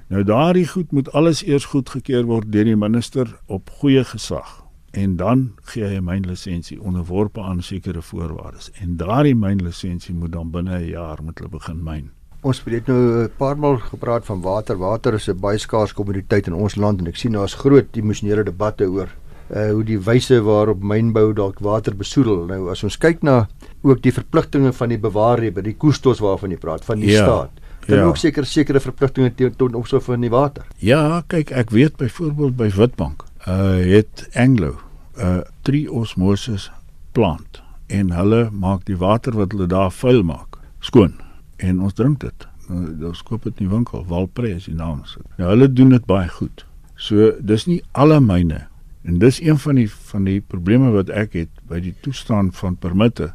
Nou 0.09 0.25
daardie 0.25 0.67
goed 0.69 0.93
moet 0.93 1.13
alles 1.13 1.43
eers 1.43 1.65
goedgekeur 1.65 2.25
word 2.25 2.53
deur 2.53 2.65
die 2.65 2.77
minister 2.77 3.41
op 3.47 3.71
goeie 3.71 4.05
gesag 4.05 4.65
en 4.91 5.17
dan 5.17 5.53
gee 5.63 5.85
hy 5.85 5.97
'n 5.97 6.05
mynlisensie 6.05 6.81
onderworpe 6.81 7.41
aan 7.43 7.63
sekere 7.63 8.03
voorwaardes 8.03 8.71
en 8.71 8.97
daardie 8.97 9.35
mynlisensie 9.35 10.15
moet 10.15 10.33
dan 10.33 10.51
binne 10.51 10.79
'n 10.79 10.89
jaar 10.89 11.23
moet 11.23 11.39
hulle 11.39 11.51
begin 11.51 11.83
myn. 11.83 12.11
Ons 12.45 12.61
het 12.61 12.87
nou 12.87 13.25
'n 13.25 13.31
paar 13.39 13.57
maal 13.57 13.79
gepraat 13.79 14.25
van 14.27 14.41
water. 14.41 14.77
Water 14.77 15.15
is 15.15 15.29
'n 15.29 15.41
baie 15.41 15.59
skaars 15.59 15.95
kommoditeit 15.95 16.47
in 16.47 16.53
ons 16.53 16.77
land 16.77 17.01
en 17.01 17.07
ek 17.07 17.17
sien 17.17 17.33
daar's 17.33 17.55
groot 17.55 17.97
emosionele 17.97 18.45
debatte 18.45 18.85
oor 18.85 19.09
uh 19.51 19.71
hoe 19.71 19.85
die 19.85 19.99
wyse 19.99 20.43
waarop 20.43 20.83
mynbou 20.83 21.33
dalk 21.33 21.59
water 21.59 21.97
besoedel. 21.97 22.47
Nou 22.47 22.71
as 22.71 22.85
ons 22.85 22.99
kyk 22.99 23.23
na 23.23 23.49
ook 23.83 24.03
die 24.03 24.13
verpligtinge 24.13 24.73
van 24.73 24.89
die 24.89 24.99
bewaarder 24.99 25.53
by 25.53 25.63
die 25.63 25.77
kustos 25.77 26.21
waarvan 26.21 26.51
jy 26.51 26.57
praat 26.57 26.85
van 26.85 27.01
die 27.01 27.11
ja, 27.11 27.25
staat. 27.25 27.51
Dan 27.87 27.99
ja. 27.99 28.05
ook 28.05 28.17
seker 28.17 28.47
sekere 28.47 28.81
verpligtinge 28.81 29.35
teenoor 29.35 29.75
opsou 29.75 30.01
van 30.01 30.21
die 30.21 30.31
water. 30.31 30.65
Ja, 30.79 31.23
kyk, 31.27 31.51
ek 31.51 31.71
weet 31.71 31.97
byvoorbeeld 31.97 32.57
by 32.57 32.71
Witbank, 32.77 33.25
uh 33.47 33.81
het 33.81 34.29
Anglo 34.35 34.77
'n 35.17 35.21
uh, 35.21 35.41
triosmosis 35.63 36.71
plant 37.13 37.63
en 37.87 38.11
hulle 38.11 38.51
maak 38.51 38.85
die 38.85 38.97
water 38.97 39.33
wat 39.33 39.53
hulle 39.53 39.67
daar 39.67 39.91
vuil 39.91 40.23
maak 40.23 40.59
skoon 40.81 41.24
en 41.57 41.81
ons 41.81 41.95
drink 41.95 42.21
dit. 42.21 42.47
Nou 42.69 43.11
ons 43.11 43.25
koop 43.27 43.45
dit 43.45 43.59
in 43.59 43.67
die 43.67 43.73
winkel, 43.75 44.05
Walpre 44.09 44.55
is 44.55 44.69
die 44.71 44.77
naam. 44.77 45.03
Nou 45.39 45.51
hulle 45.51 45.69
doen 45.73 45.93
dit 45.95 46.07
baie 46.09 46.29
goed. 46.29 46.65
So 46.97 47.33
dis 47.41 47.67
nie 47.67 47.83
alle 47.93 48.21
myne 48.21 48.67
en 49.05 49.19
dis 49.21 49.41
een 49.43 49.59
van 49.61 49.77
die 49.77 49.89
van 49.91 50.25
die 50.25 50.41
probleme 50.41 50.95
wat 50.95 51.11
ek 51.13 51.35
het 51.37 51.51
by 51.69 51.83
die 51.85 51.93
toestand 52.01 52.57
van 52.57 52.79
permitte 52.81 53.35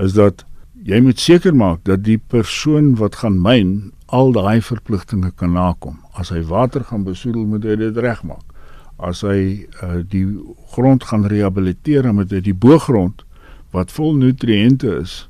is 0.00 0.16
dat 0.16 0.42
jy 0.84 0.98
moet 1.04 1.20
seker 1.22 1.54
maak 1.54 1.84
dat 1.86 2.02
die 2.04 2.18
persoon 2.18 2.96
wat 2.98 3.20
gaan 3.22 3.38
myn 3.42 3.92
al 4.14 4.34
daai 4.34 4.60
verpligtinge 4.62 5.30
kan 5.38 5.54
nakom. 5.56 5.96
As 6.14 6.30
hy 6.34 6.42
water 6.46 6.84
gaan 6.84 7.06
besoedel, 7.06 7.46
moet 7.48 7.64
hy 7.64 7.76
dit 7.80 7.96
regmaak. 7.98 8.44
As 9.02 9.24
hy 9.26 9.66
uh, 9.82 10.02
die 10.06 10.26
grond 10.74 11.06
gaan 11.08 11.24
rehabiliteer, 11.30 12.10
moet 12.14 12.30
hy 12.34 12.42
die 12.44 12.54
boergrond 12.54 13.24
wat 13.74 13.90
vol 13.94 14.14
nutriënte 14.20 14.92
is, 15.00 15.24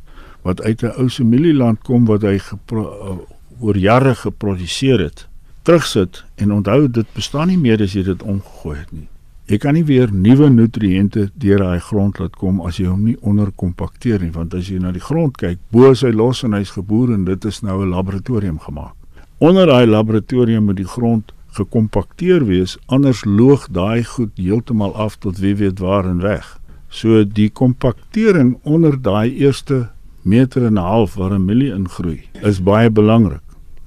wat 0.44 0.62
uit 0.62 0.82
'n 0.82 0.92
ou 1.00 1.08
familieland 1.08 1.82
kom 1.82 2.04
wat 2.04 2.22
hy 2.22 2.36
uh, 2.36 3.16
oor 3.60 3.76
jare 3.76 4.14
geproduseer 4.14 5.00
het, 5.00 5.26
terugsit 5.62 6.24
en 6.36 6.52
onthou 6.52 6.88
dit 6.88 7.06
bestaan 7.14 7.48
nie 7.48 7.58
meer 7.58 7.82
as 7.82 7.92
jy 7.96 8.02
dit 8.02 8.22
omgegooi 8.22 8.78
het 8.78 8.92
nie. 8.92 9.08
Jy 9.44 9.58
kan 9.60 9.74
nie 9.76 9.84
weer 9.84 10.12
nuwe 10.12 10.48
nutriënte 10.48 11.30
deur 11.36 11.58
daai 11.58 11.80
grond 11.80 12.18
laat 12.18 12.36
kom 12.40 12.62
as 12.64 12.78
jy 12.80 12.86
hom 12.88 13.04
nie 13.04 13.16
onderkompakteer 13.20 14.20
nie, 14.20 14.32
want 14.32 14.54
as 14.54 14.68
jy 14.68 14.78
na 14.80 14.92
die 14.92 15.04
grond 15.04 15.36
kyk, 15.36 15.58
bo 15.70 15.90
is 15.90 16.00
hy 16.00 16.12
los 16.12 16.42
en 16.44 16.56
hy's 16.56 16.72
geboor 16.76 17.12
en 17.12 17.24
dit 17.24 17.44
is 17.44 17.60
nou 17.60 17.82
'n 17.82 17.90
laboratorium 17.90 18.58
gemaak. 18.58 18.94
Onder 19.38 19.66
daai 19.66 19.86
laboratorium 19.86 20.64
moet 20.64 20.76
die 20.76 20.88
grond 20.88 21.32
gekompakteer 21.56 22.44
wees, 22.46 22.78
anders 22.86 23.24
loog 23.24 23.68
daai 23.70 24.04
goed 24.04 24.32
heeltemal 24.36 24.94
af 24.94 25.16
tot 25.16 25.38
wie 25.38 25.54
weet 25.56 25.78
waar 25.78 26.04
en 26.04 26.20
weg. 26.20 26.58
So 26.88 27.24
die 27.24 27.50
kompaktering 27.50 28.58
onder 28.62 29.02
daai 29.02 29.34
eerste 29.34 29.93
meter 30.24 30.64
en 30.66 30.74
'n 30.74 30.86
half 30.92 31.14
waar 31.14 31.34
'n 31.34 31.44
milie 31.44 31.72
ingroei 31.72 32.28
is 32.42 32.62
baie 32.62 32.90
belangrik. 32.90 33.42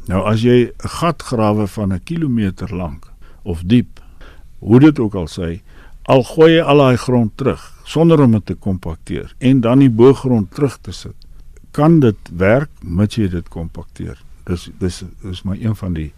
Nou 0.08 0.26
as 0.26 0.42
jy 0.42 0.72
'n 0.72 0.90
gat 0.90 1.22
grawe 1.22 1.68
van 1.68 1.94
'n 1.94 2.04
kilometer 2.04 2.76
lank 2.76 3.12
of 3.44 3.62
diep, 3.66 4.00
hoe 4.60 4.80
dit 4.80 5.00
ook 5.00 5.16
al 5.16 5.28
sê, 5.28 5.62
al 6.04 6.24
gooi 6.24 6.52
jy 6.56 6.62
al 6.62 6.78
daai 6.78 6.98
grond 6.98 7.32
terug 7.36 7.74
sonder 7.84 8.22
om 8.22 8.32
dit 8.32 8.46
te 8.46 8.56
kompakteer 8.56 9.36
en 9.38 9.62
dan 9.62 9.80
die 9.80 9.90
boergrond 9.90 10.52
terug 10.52 10.78
te 10.82 10.92
sit, 10.92 11.16
kan 11.72 12.00
dit 12.00 12.18
werk 12.38 12.70
mits 12.82 13.16
jy 13.16 13.28
dit 13.30 13.50
kompakteer. 13.50 14.18
Dis 14.46 14.70
dis 14.80 15.04
is 15.24 15.44
maar 15.44 15.58
een 15.60 15.76
van 15.76 15.94
die 15.94 16.14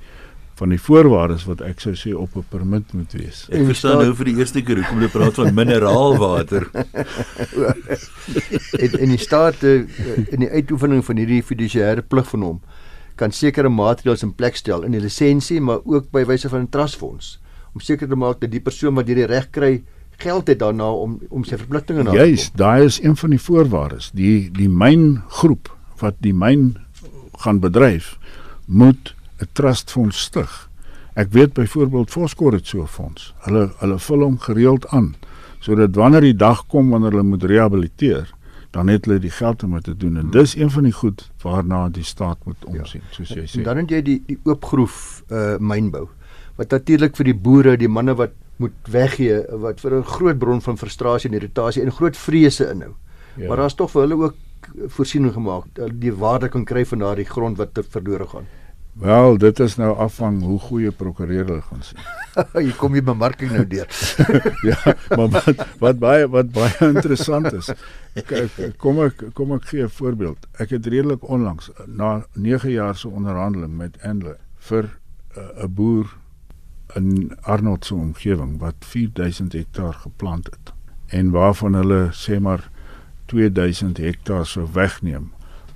van 0.60 0.74
die 0.74 0.80
voorwaardes 0.82 1.46
wat 1.48 1.62
ek 1.64 1.80
sou 1.84 1.94
sê 1.96 2.14
op 2.16 2.36
'n 2.36 2.46
permit 2.50 2.94
moet 2.94 3.14
wees. 3.16 3.48
Ek 3.50 3.66
verstaan 3.72 4.04
nou 4.04 4.14
vir 4.16 4.26
die 4.26 4.38
eerste 4.38 4.62
keer 4.62 4.82
hoekom 4.82 5.02
jy 5.02 5.10
praat 5.14 5.36
van 5.40 5.54
mineraalwater. 5.56 6.68
en 8.84 9.00
in 9.00 9.10
die 9.16 9.22
staat 9.22 9.64
eh, 9.64 9.88
in 10.30 10.44
die 10.46 10.50
uitoefening 10.50 11.06
van 11.06 11.18
hierdie 11.18 11.44
fiduciêre 11.44 12.02
plig 12.02 12.28
van 12.30 12.42
hom 12.42 12.60
kan 13.20 13.32
sekere 13.32 13.70
maatreëls 13.70 14.24
in 14.24 14.34
plek 14.36 14.56
stel 14.56 14.84
in 14.88 14.96
die 14.96 15.04
lisensie 15.04 15.60
maar 15.62 15.80
ook 15.84 16.12
by 16.12 16.26
wyse 16.26 16.50
van 16.50 16.62
'n 16.62 16.70
trustfonds 16.70 17.40
om 17.74 17.82
seker 17.82 18.08
te 18.08 18.16
maak 18.16 18.40
dat 18.42 18.52
die 18.52 18.64
persoon 18.64 18.96
wat 18.96 19.08
hierdie 19.08 19.28
reg 19.28 19.50
kry 19.52 19.84
geld 20.20 20.48
het 20.48 20.60
daarna 20.60 20.92
om 20.92 21.20
om 21.30 21.44
sy 21.44 21.58
verpligtinge 21.58 22.04
na 22.04 22.12
te 22.12 22.18
kom. 22.18 22.28
Juist, 22.28 22.58
daai 22.58 22.86
is 22.86 23.00
een 23.04 23.16
van 23.16 23.30
die 23.30 23.40
voorwaardes. 23.40 24.12
Die 24.14 24.50
die 24.52 24.70
myn 24.70 25.22
groep 25.40 25.72
wat 26.00 26.20
die 26.20 26.34
myn 26.34 26.76
gaan 27.40 27.60
bedryf 27.64 28.18
moet 28.66 29.16
'n 29.40 29.48
trustfonds 29.54 30.20
stig. 30.20 30.70
Ek 31.14 31.32
weet 31.32 31.54
byvoorbeeld 31.54 32.12
Foskor 32.12 32.54
het 32.54 32.68
so 32.68 32.82
'n 32.82 32.88
fonds. 32.88 33.34
Hulle 33.40 33.72
hulle 33.80 34.00
vul 34.00 34.20
hom 34.20 34.40
gereeld 34.40 34.88
aan 34.88 35.16
sodat 35.60 35.96
wanneer 35.96 36.22
die 36.22 36.36
dag 36.36 36.66
kom 36.68 36.90
wanneer 36.90 37.12
hulle 37.12 37.24
moet 37.24 37.44
rehabiliteer, 37.44 38.30
dan 38.72 38.88
het 38.88 39.06
hulle 39.06 39.20
die 39.20 39.34
geld 39.34 39.64
om 39.64 39.74
dit 39.74 39.84
te 39.84 39.98
doen 39.98 40.16
en 40.16 40.22
hmm. 40.22 40.32
dis 40.32 40.56
een 40.56 40.72
van 40.72 40.84
die 40.84 40.94
goed 40.94 41.32
waarna 41.42 41.90
die 41.90 42.04
staat 42.04 42.38
moet 42.46 42.66
omsien, 42.66 43.02
ja. 43.02 43.16
soos 43.16 43.34
jy 43.34 43.46
sê. 43.46 43.58
En 43.58 43.64
dan 43.64 43.78
het 43.78 43.90
jy 43.90 44.02
die 44.02 44.20
die 44.28 44.40
oopgroef 44.44 45.24
uh 45.32 45.58
mynbou 45.60 46.08
wat 46.60 46.72
natuurlik 46.76 47.16
vir 47.16 47.26
die 47.26 47.36
boere, 47.36 47.78
die 47.80 47.88
manne 47.88 48.16
wat 48.20 48.36
moet 48.60 48.92
weggee 48.92 49.40
wat 49.64 49.80
vir 49.80 50.00
'n 50.00 50.04
groot 50.04 50.40
bron 50.40 50.62
van 50.62 50.78
frustrasie 50.78 51.30
en 51.30 51.36
irritasie 51.36 51.84
en 51.84 51.92
groot 51.92 52.18
vrese 52.18 52.70
inhou. 52.70 52.94
Ja. 53.36 53.48
Maar 53.48 53.58
daar's 53.58 53.76
tog 53.76 53.92
vir 53.92 54.02
hulle 54.02 54.16
ook 54.16 54.36
voorsiening 54.88 55.34
gemaak 55.34 55.66
dat 55.74 55.92
die 56.02 56.14
waarde 56.14 56.50
kan 56.50 56.66
kry 56.66 56.86
van 56.86 57.00
daardie 57.00 57.26
grond 57.26 57.58
wat 57.58 57.74
te 57.74 57.84
verlore 57.84 58.28
gaan. 58.28 58.48
Wel, 59.00 59.38
dit 59.38 59.60
is 59.60 59.76
nou 59.80 59.94
afhang 59.98 60.42
hoe 60.44 60.58
goeie 60.60 60.92
prokureur 60.92 61.46
hulle 61.46 61.62
gaan 61.62 61.84
sien. 61.88 62.00
jy 62.68 62.74
kom 62.76 62.98
jy 62.98 63.04
bemarking 63.08 63.54
nou 63.56 63.64
deur. 63.68 63.88
ja, 64.70 64.96
maar 65.16 65.30
wat 65.38 65.62
wat 65.80 66.02
baie 66.02 66.28
wat 66.28 66.52
baie 66.52 66.90
interessant 66.90 67.48
is. 67.56 67.72
Kom 68.84 69.00
ek 69.06 69.24
kom 69.38 69.56
ek 69.56 69.70
gee 69.72 69.86
'n 69.88 69.96
voorbeeld. 70.02 70.50
Ek 70.60 70.76
het 70.76 70.92
redelik 70.92 71.24
onlangs 71.24 71.72
na 71.88 72.26
9 72.36 72.76
jaar 72.76 72.96
se 72.96 73.08
onderhandeling 73.08 73.78
met 73.78 73.96
Endle 74.04 74.36
vir 74.68 74.84
eh, 74.84 75.48
'n 75.48 75.64
uh, 75.64 75.72
boer 75.72 76.12
in 76.96 77.32
Arnold 77.42 77.86
se 77.86 77.96
omgewing 77.96 78.60
wat 78.60 78.76
4000 78.84 79.54
hektaar 79.54 79.94
geplant 79.94 80.50
het 80.52 80.74
en 81.08 81.32
waarvan 81.32 81.74
hulle 81.74 82.10
sê 82.12 82.40
maar 82.40 82.70
2000 83.26 83.98
hektaar 83.98 84.46
sou 84.46 84.68
wegneem. 84.74 85.32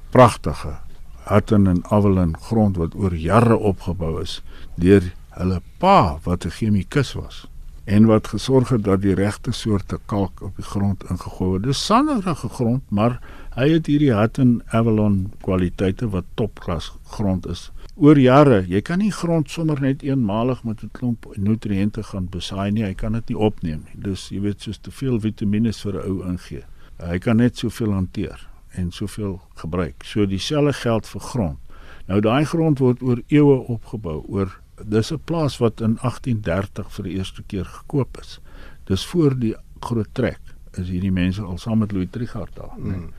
Pragtige 0.10 0.84
Hutton 1.30 1.68
en 1.68 1.82
Avalon 1.90 2.36
grond 2.50 2.78
wat 2.78 2.96
oor 2.96 3.16
jare 3.16 3.58
opgebou 3.58 4.22
is 4.22 4.42
deur 4.76 5.04
hulle 5.38 5.62
pa 5.80 6.20
wat 6.24 6.46
'n 6.46 6.56
chemikus 6.58 7.14
was 7.14 7.48
en 7.86 8.06
wat 8.06 8.28
gesorg 8.28 8.70
het 8.70 8.84
dat 8.84 9.02
die 9.02 9.16
regte 9.16 9.52
soorte 9.52 10.00
kalk 10.06 10.42
op 10.42 10.56
die 10.56 10.66
grond 10.66 11.04
ingegooi 11.10 11.50
word. 11.50 11.64
Dis 11.64 11.86
sanderige 11.86 12.50
grond, 12.50 12.84
maar 12.90 13.20
hy 13.56 13.70
het 13.70 13.90
hierdie 13.92 14.14
Hutton 14.16 14.62
Avalon 14.72 15.34
kwaliteite 15.42 16.10
wat 16.10 16.26
topklas 16.34 16.94
grond 17.04 17.48
is. 17.48 17.72
Oor 17.96 18.18
jare, 18.18 18.64
jy 18.68 18.82
kan 18.82 19.00
nie 19.00 19.12
grond 19.12 19.50
sommer 19.50 19.82
net 19.82 20.02
eenmalig 20.02 20.64
met 20.64 20.84
'n 20.84 20.90
klomp 20.92 21.28
nutriënte 21.36 22.04
gaan 22.04 22.28
besaai 22.30 22.72
nie. 22.72 22.84
Hy 22.84 22.94
kan 22.94 23.12
dit 23.12 23.30
nie 23.30 23.38
opneem 23.38 23.84
nie. 23.86 24.02
Dus 24.02 24.30
jy 24.30 24.40
weet 24.42 24.62
soos 24.62 24.78
te 24.78 24.92
veel 24.92 25.20
vitamiene 25.20 25.74
vir 25.74 25.94
'n 25.94 26.10
ou 26.10 26.24
ingee. 26.24 26.64
Hy 26.98 27.20
kan 27.20 27.38
net 27.38 27.58
soveel 27.58 27.92
hanteer 27.92 28.53
en 28.74 28.92
soveel 28.92 29.42
gebruik. 29.54 30.04
So 30.04 30.26
dieselfde 30.26 30.74
geld 30.74 31.08
vir 31.08 31.22
grond. 31.22 31.60
Nou 32.08 32.20
daai 32.22 32.46
grond 32.46 32.80
word 32.80 33.02
oor 33.02 33.22
eeue 33.28 33.60
opgebou 33.72 34.24
oor 34.28 34.60
dis 34.84 35.12
'n 35.12 35.22
plaas 35.24 35.58
wat 35.58 35.82
in 35.82 35.98
1830 36.02 36.92
vir 36.92 37.04
die 37.04 37.14
eerste 37.18 37.44
keer 37.44 37.66
gekoop 37.66 38.18
is. 38.20 38.40
Dis 38.84 39.06
voor 39.06 39.40
die 39.40 39.56
groot 39.80 40.10
trek 40.12 40.40
is 40.78 40.90
hierdie 40.90 41.12
mense 41.12 41.42
al 41.42 41.58
saam 41.58 41.78
met 41.78 41.92
Louis 41.92 42.08
Trichardt 42.12 42.56
daar. 42.56 42.74
Nee. 42.78 42.98
Mm. 42.98 43.10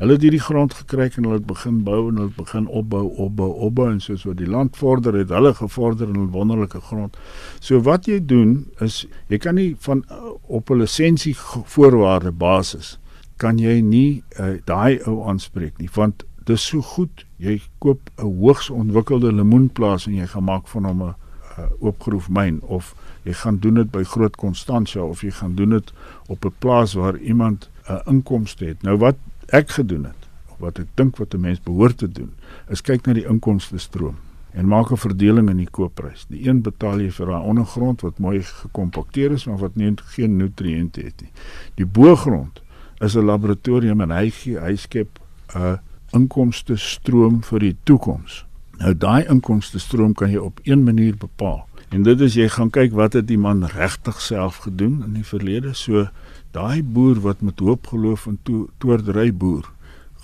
Hulle 0.00 0.12
het 0.12 0.22
hierdie 0.22 0.40
grond 0.40 0.74
gekry 0.74 1.10
en 1.14 1.22
hulle 1.22 1.38
het 1.38 1.46
begin 1.46 1.82
bou 1.86 2.08
en 2.08 2.16
hulle 2.16 2.26
het 2.26 2.36
begin 2.36 2.66
opbou, 2.66 3.04
opbou, 3.26 3.50
opbou 3.68 3.90
en 3.92 4.00
soos 4.00 4.24
wat 4.24 4.36
die 4.36 4.50
land 4.50 4.76
vorder 4.76 5.14
het, 5.14 5.28
hulle 5.28 5.54
gevorder 5.54 6.08
in 6.08 6.20
'n 6.20 6.30
wonderlike 6.30 6.80
grond. 6.80 7.16
So 7.60 7.80
wat 7.80 8.06
jy 8.06 8.24
doen 8.26 8.66
is 8.80 9.06
jy 9.28 9.38
kan 9.38 9.54
nie 9.54 9.76
van 9.78 10.04
op 10.42 10.70
'n 10.70 10.78
lisensie 10.78 11.36
voorwaarde 11.64 12.32
basis 12.32 12.98
kan 13.36 13.58
jy 13.58 13.80
nie 13.80 14.22
uh, 14.40 14.56
daai 14.64 15.00
ou 15.06 15.22
aanspreek 15.28 15.78
nie 15.78 15.90
want 15.94 16.24
dis 16.44 16.66
so 16.70 16.82
goed 16.82 17.26
jy 17.38 17.60
koop 17.78 18.10
'n 18.18 18.30
hoogs 18.40 18.70
ontwikkelde 18.70 19.32
lemoenplaas 19.32 20.06
en 20.06 20.14
jy 20.14 20.26
gaan 20.26 20.44
maak 20.44 20.68
van 20.68 20.84
hom 20.84 21.02
'n 21.02 21.14
uh, 21.58 21.68
oopgroef 21.80 22.28
myn 22.28 22.60
of 22.62 22.94
jy 23.24 23.32
gaan 23.32 23.58
doen 23.58 23.74
dit 23.74 23.90
by 23.90 24.02
Groot 24.04 24.36
Constantia 24.36 25.02
of 25.02 25.22
jy 25.24 25.30
gaan 25.30 25.54
doen 25.54 25.70
dit 25.70 25.92
op 26.28 26.44
'n 26.44 26.54
plaas 26.58 26.92
waar 26.94 27.16
iemand 27.18 27.70
'n 27.88 27.92
uh, 27.92 28.00
inkomste 28.06 28.64
het. 28.64 28.82
Nou 28.82 28.96
wat 28.98 29.16
ek 29.46 29.70
gedoen 29.70 30.04
het, 30.04 30.28
of 30.48 30.58
wat 30.58 30.78
ek 30.78 30.86
dink 30.94 31.16
wat 31.16 31.34
'n 31.34 31.40
mens 31.40 31.62
behoort 31.62 31.98
te 31.98 32.08
doen, 32.08 32.32
is 32.68 32.80
kyk 32.80 33.06
na 33.06 33.12
die 33.12 33.26
inkomste 33.26 33.78
stroom 33.78 34.16
en 34.52 34.66
maak 34.66 34.90
'n 34.90 34.96
verdeling 34.96 35.50
in 35.50 35.56
die 35.56 35.70
koopprys. 35.70 36.26
Die 36.28 36.48
een 36.48 36.62
betaal 36.62 37.00
jy 37.00 37.10
vir 37.10 37.26
daai 37.26 37.42
ondergrond 37.42 38.00
wat 38.00 38.18
mooi 38.18 38.42
gekompakteer 38.42 39.32
is 39.32 39.44
maar 39.44 39.58
wat 39.58 39.76
nie 39.76 39.92
geen 39.96 40.36
nutriënte 40.36 41.00
het 41.00 41.20
nie. 41.20 41.30
Die 41.74 41.86
bogrond 41.86 42.62
is 43.04 43.16
'n 43.16 43.24
laboratorium 43.24 44.00
en 44.00 44.10
hy 44.10 44.30
gee, 44.30 44.58
hy 44.58 44.76
skep 44.76 45.18
'n 45.54 45.78
inkomste 46.12 46.76
stroom 46.76 47.42
vir 47.42 47.58
die 47.58 47.76
toekoms. 47.84 48.44
Nou 48.78 48.94
daai 48.94 49.26
inkomste 49.30 49.78
stroom 49.78 50.14
kan 50.14 50.30
jy 50.30 50.38
op 50.38 50.60
een 50.62 50.84
manier 50.84 51.16
bepaal. 51.16 51.68
En 51.90 52.02
dit 52.02 52.20
is 52.20 52.34
jy 52.34 52.48
gaan 52.48 52.70
kyk 52.70 52.92
wat 52.92 53.12
het 53.12 53.26
die 53.26 53.38
man 53.38 53.64
regtig 53.64 54.20
self 54.20 54.56
gedoen 54.56 55.02
in 55.06 55.12
die 55.12 55.24
verlede. 55.24 55.74
So 55.74 56.08
daai 56.50 56.82
boer 56.82 57.20
wat 57.20 57.40
met 57.40 57.58
hoop 57.58 57.86
geloof 57.86 58.26
in 58.26 58.38
to 58.42 58.68
toordery 58.78 59.32
boer 59.34 59.73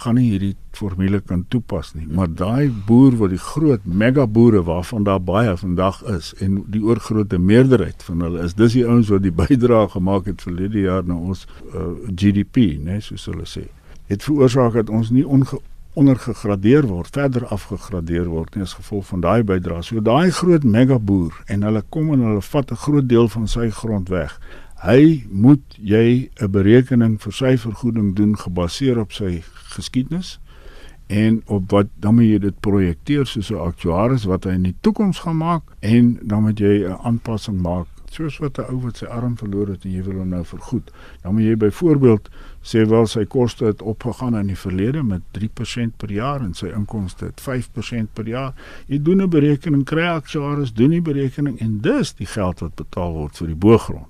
gaan 0.00 0.16
nie 0.18 0.30
hierdie 0.30 0.54
formule 0.76 1.20
kan 1.20 1.42
toepas 1.52 1.92
nie. 1.94 2.06
Maar 2.08 2.30
daai 2.34 2.70
boer 2.86 3.16
wat 3.20 3.32
die 3.34 3.42
groot 3.42 3.84
mega 3.84 4.26
boere 4.26 4.62
waarvan 4.66 5.04
daar 5.08 5.20
baie 5.20 5.56
vandag 5.56 6.02
is 6.14 6.32
en 6.40 6.60
die 6.72 6.82
oorgrootste 6.84 7.38
meerderheid 7.38 8.02
van 8.06 8.24
hulle 8.26 8.44
is 8.46 8.56
dis 8.58 8.78
die 8.78 8.86
ouens 8.86 9.10
wat 9.12 9.24
die 9.26 9.34
bydrae 9.42 9.88
gemaak 9.96 10.30
het 10.30 10.46
verlede 10.46 10.86
jaar 10.86 11.04
na 11.04 11.18
ons 11.18 11.46
uh, 11.74 11.90
GDP, 12.14 12.78
né, 12.78 12.96
nee, 12.96 13.04
soos 13.04 13.26
hulle 13.30 13.48
sê. 13.48 13.66
Het 14.10 14.24
veroorsaak 14.26 14.78
dat 14.80 14.90
ons 14.90 15.12
nie 15.14 15.26
ondergegradeer 15.94 16.86
word, 16.88 17.12
verder 17.14 17.46
afgegradeer 17.54 18.30
word 18.30 18.56
nie 18.56 18.64
as 18.66 18.74
gevolg 18.78 19.06
van 19.10 19.22
daai 19.26 19.42
bydrae. 19.46 19.82
So 19.86 20.02
daai 20.02 20.30
groot 20.34 20.64
mega 20.64 20.98
boer 20.98 21.36
en 21.50 21.66
hulle 21.66 21.84
kom 21.94 22.12
en 22.14 22.24
hulle 22.26 22.42
vat 22.52 22.72
'n 22.72 22.82
groot 22.86 23.08
deel 23.08 23.28
van 23.28 23.46
sy 23.48 23.70
grond 23.70 24.08
weg. 24.08 24.40
Hy 24.80 25.26
moet 25.28 25.76
jy 25.76 26.30
'n 26.40 26.50
berekening 26.50 27.18
vir 27.20 27.32
sy 27.32 27.56
vergoeding 27.56 28.14
doen 28.16 28.36
gebaseer 28.36 28.98
op 28.98 29.12
sy 29.12 29.42
geskiedenis 29.76 30.40
en 31.06 31.42
op 31.46 31.70
wat 31.70 31.86
dan 32.00 32.14
moet 32.14 32.24
jy 32.24 32.38
dit 32.38 32.60
projekteer 32.60 33.26
soos 33.26 33.50
'n 33.50 33.60
aktuaris 33.60 34.24
wat 34.24 34.44
hy 34.44 34.50
in 34.50 34.62
die 34.62 34.76
toekoms 34.80 35.18
gaan 35.18 35.36
maak 35.36 35.62
en 35.80 36.18
dan 36.22 36.42
moet 36.42 36.58
jy 36.58 36.88
'n 36.88 36.96
aanpassing 37.02 37.60
maak 37.60 37.86
soos 38.10 38.38
wat 38.38 38.58
'n 38.58 38.72
ou 38.72 38.80
wat 38.80 38.96
sy 38.96 39.06
arm 39.06 39.36
verloor 39.36 39.68
het 39.68 39.84
en 39.84 39.92
jy 39.92 40.02
wil 40.02 40.18
hom 40.18 40.28
nou 40.28 40.44
vergoed. 40.44 40.90
Dan 41.22 41.34
moet 41.34 41.42
jy 41.42 41.56
byvoorbeeld 41.56 42.30
sê 42.62 42.88
wel 42.88 43.06
sy 43.06 43.24
koste 43.24 43.64
het 43.64 43.82
opgegaan 43.82 44.36
in 44.36 44.46
die 44.46 44.58
verlede 44.58 45.02
met 45.02 45.22
3% 45.30 45.96
per 45.96 46.10
jaar 46.12 46.40
en 46.40 46.54
sy 46.54 46.66
inkomste 46.66 47.24
het 47.24 47.40
5% 47.40 48.12
per 48.12 48.28
jaar. 48.28 48.54
Jy 48.86 49.02
doen 49.02 49.22
'n 49.22 49.28
berekening, 49.28 49.84
kry 49.84 50.06
aktuaris 50.06 50.72
doen 50.72 50.90
die 50.90 51.02
berekening 51.02 51.60
en 51.60 51.80
dis 51.80 52.12
die 52.14 52.26
geld 52.26 52.60
wat 52.60 52.74
betaal 52.74 53.12
word 53.12 53.36
vir 53.36 53.46
die 53.46 53.56
boergrond. 53.56 54.08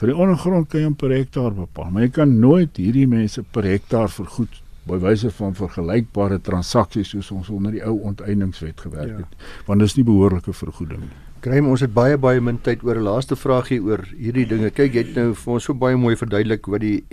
Vir 0.00 0.10
die 0.10 0.16
ondergrond 0.18 0.68
kan 0.68 0.80
jy 0.80 0.92
per 0.98 1.12
hektaar 1.14 1.52
bepaal, 1.54 1.90
maar 1.90 2.02
jy 2.02 2.10
kan 2.16 2.38
nooit 2.40 2.76
hierdie 2.76 3.06
mense 3.06 3.42
per 3.54 3.66
hektaar 3.68 4.10
vergoed 4.10 4.60
by 4.88 4.98
wyse 5.00 5.30
van 5.38 5.54
vergelykbare 5.56 6.40
transaksies 6.44 7.12
soos 7.14 7.30
ons 7.32 7.50
onder 7.54 7.72
die 7.72 7.84
ou 7.86 7.94
onteieningswet 8.10 8.82
gewerk 8.84 9.12
ja. 9.12 9.22
het, 9.22 9.46
want 9.68 9.80
dis 9.80 9.94
nie 9.96 10.04
behoorlike 10.04 10.52
vergoeding 10.52 11.06
nie. 11.06 11.20
Graham, 11.44 11.68
ons 11.68 11.84
het 11.84 11.92
baie 11.92 12.16
baie 12.16 12.40
min 12.40 12.58
tyd 12.64 12.82
oor 12.84 12.96
'n 12.96 13.04
laaste 13.04 13.36
vraagie 13.36 13.80
oor 13.84 14.00
hierdie 14.16 14.46
dinge. 14.48 14.70
Kyk, 14.70 14.94
jy 14.94 15.02
het 15.04 15.14
nou 15.16 15.34
vir 15.34 15.52
ons 15.54 15.64
so 15.64 15.74
baie 15.74 15.96
mooi 15.96 16.16
verduidelik 16.16 16.66
wat 16.66 16.80
die 16.80 17.04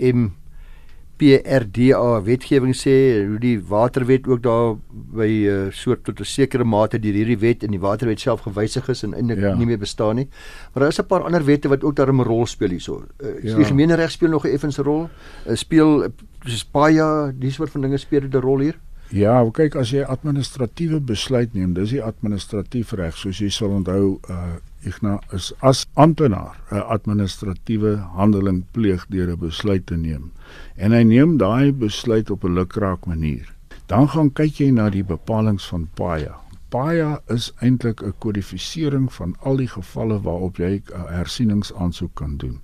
MPRDA 1.22 2.22
wetgewing 2.24 2.74
sê, 2.74 2.94
hoe 3.26 3.38
die 3.38 3.56
waterwet 3.68 4.26
ook 4.26 4.42
daar 4.42 4.74
by 4.90 5.26
'n 5.26 5.46
uh, 5.46 5.66
eh, 5.66 5.72
soort 5.72 6.04
tot 6.04 6.20
'n 6.20 6.24
sekere 6.24 6.64
mate 6.64 6.98
deur 6.98 7.14
hierdie 7.14 7.38
wet 7.38 7.62
en 7.62 7.70
die 7.70 7.80
waterwet 7.80 8.20
self 8.20 8.40
gewysig 8.40 8.88
is 8.88 9.02
en 9.02 9.14
eintlik 9.14 9.38
ja. 9.38 9.54
nie 9.54 9.66
meer 9.66 9.78
bestaan 9.78 10.16
nie. 10.16 10.28
Maar 10.72 10.82
daar 10.82 10.88
is 10.88 10.98
'n 10.98 11.06
paar 11.06 11.22
ander 11.22 11.44
wette 11.44 11.68
wat 11.68 11.84
ook 11.84 11.96
daar 11.96 12.12
'n 12.12 12.22
rol 12.22 12.46
speel 12.46 12.68
hierso. 12.68 13.04
Uh, 13.20 13.42
ja. 13.42 13.56
Die 13.56 13.64
gemeenereg 13.64 14.10
speel 14.10 14.28
nog 14.28 14.44
'n 14.44 14.52
effense 14.52 14.82
rol. 14.82 15.08
Uh, 15.46 15.54
speel 15.54 16.08
soos 16.44 16.70
baie 16.70 17.32
die 17.38 17.50
soort 17.50 17.70
van 17.70 17.80
dinge 17.80 17.96
speel 17.96 18.22
'n 18.22 18.40
rol 18.40 18.58
hier. 18.58 18.78
Ja, 19.08 19.50
kyk 19.50 19.74
as 19.74 19.90
jy 19.90 20.02
administratiewe 20.02 21.00
besluit 21.00 21.54
neem, 21.54 21.74
dis 21.74 21.90
die 21.90 22.02
administratief 22.02 22.92
reg 22.92 23.16
soos 23.16 23.38
jy 23.38 23.48
sal 23.48 23.68
onthou 23.68 24.18
uh 24.30 24.56
Igna 24.84 25.20
is 25.32 25.52
as 25.60 25.86
amptenaar 25.94 26.56
'n 26.70 26.84
administratiewe 26.96 27.96
handeling 27.96 28.64
pleeg 28.70 29.06
deur 29.08 29.30
'n 29.30 29.38
besluit 29.38 29.86
te 29.86 29.96
neem. 29.96 30.32
En 30.76 30.92
hy 30.92 31.02
neem 31.02 31.36
daai 31.36 31.72
besluit 31.72 32.30
op 32.30 32.44
'n 32.44 32.54
lukraak 32.54 33.06
manier. 33.06 33.54
Dan 33.86 34.08
gaan 34.08 34.32
kyk 34.32 34.54
jy 34.58 34.70
na 34.70 34.90
die 34.90 35.04
bepalinge 35.04 35.66
van 35.70 35.88
PAIA. 35.94 36.34
PAIA 36.68 37.20
is 37.28 37.52
eintlik 37.60 38.02
'n 38.02 38.14
kodifisering 38.18 39.12
van 39.12 39.36
al 39.42 39.56
die 39.56 39.68
gevalle 39.68 40.20
waarop 40.20 40.56
jy 40.56 40.82
'n 40.94 41.06
hersieningsaansoek 41.08 42.14
kan 42.14 42.36
doen 42.36 42.60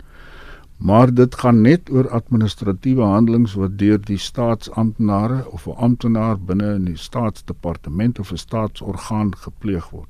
maar 0.78 1.14
dit 1.14 1.34
gaan 1.34 1.60
net 1.60 1.90
oor 1.90 2.08
administratiewe 2.10 3.02
handelings 3.02 3.54
wat 3.58 3.78
deur 3.78 3.98
die 4.00 4.18
staatsamptenare 4.18 5.50
of 5.50 5.66
'n 5.66 5.74
amptenaar 5.76 6.38
binne 6.38 6.74
in 6.74 6.84
die 6.84 6.96
staatsdepartement 6.96 8.18
of 8.18 8.30
'n 8.32 8.36
staatsorgaan 8.36 9.36
gepleeg 9.36 9.90
word. 9.90 10.08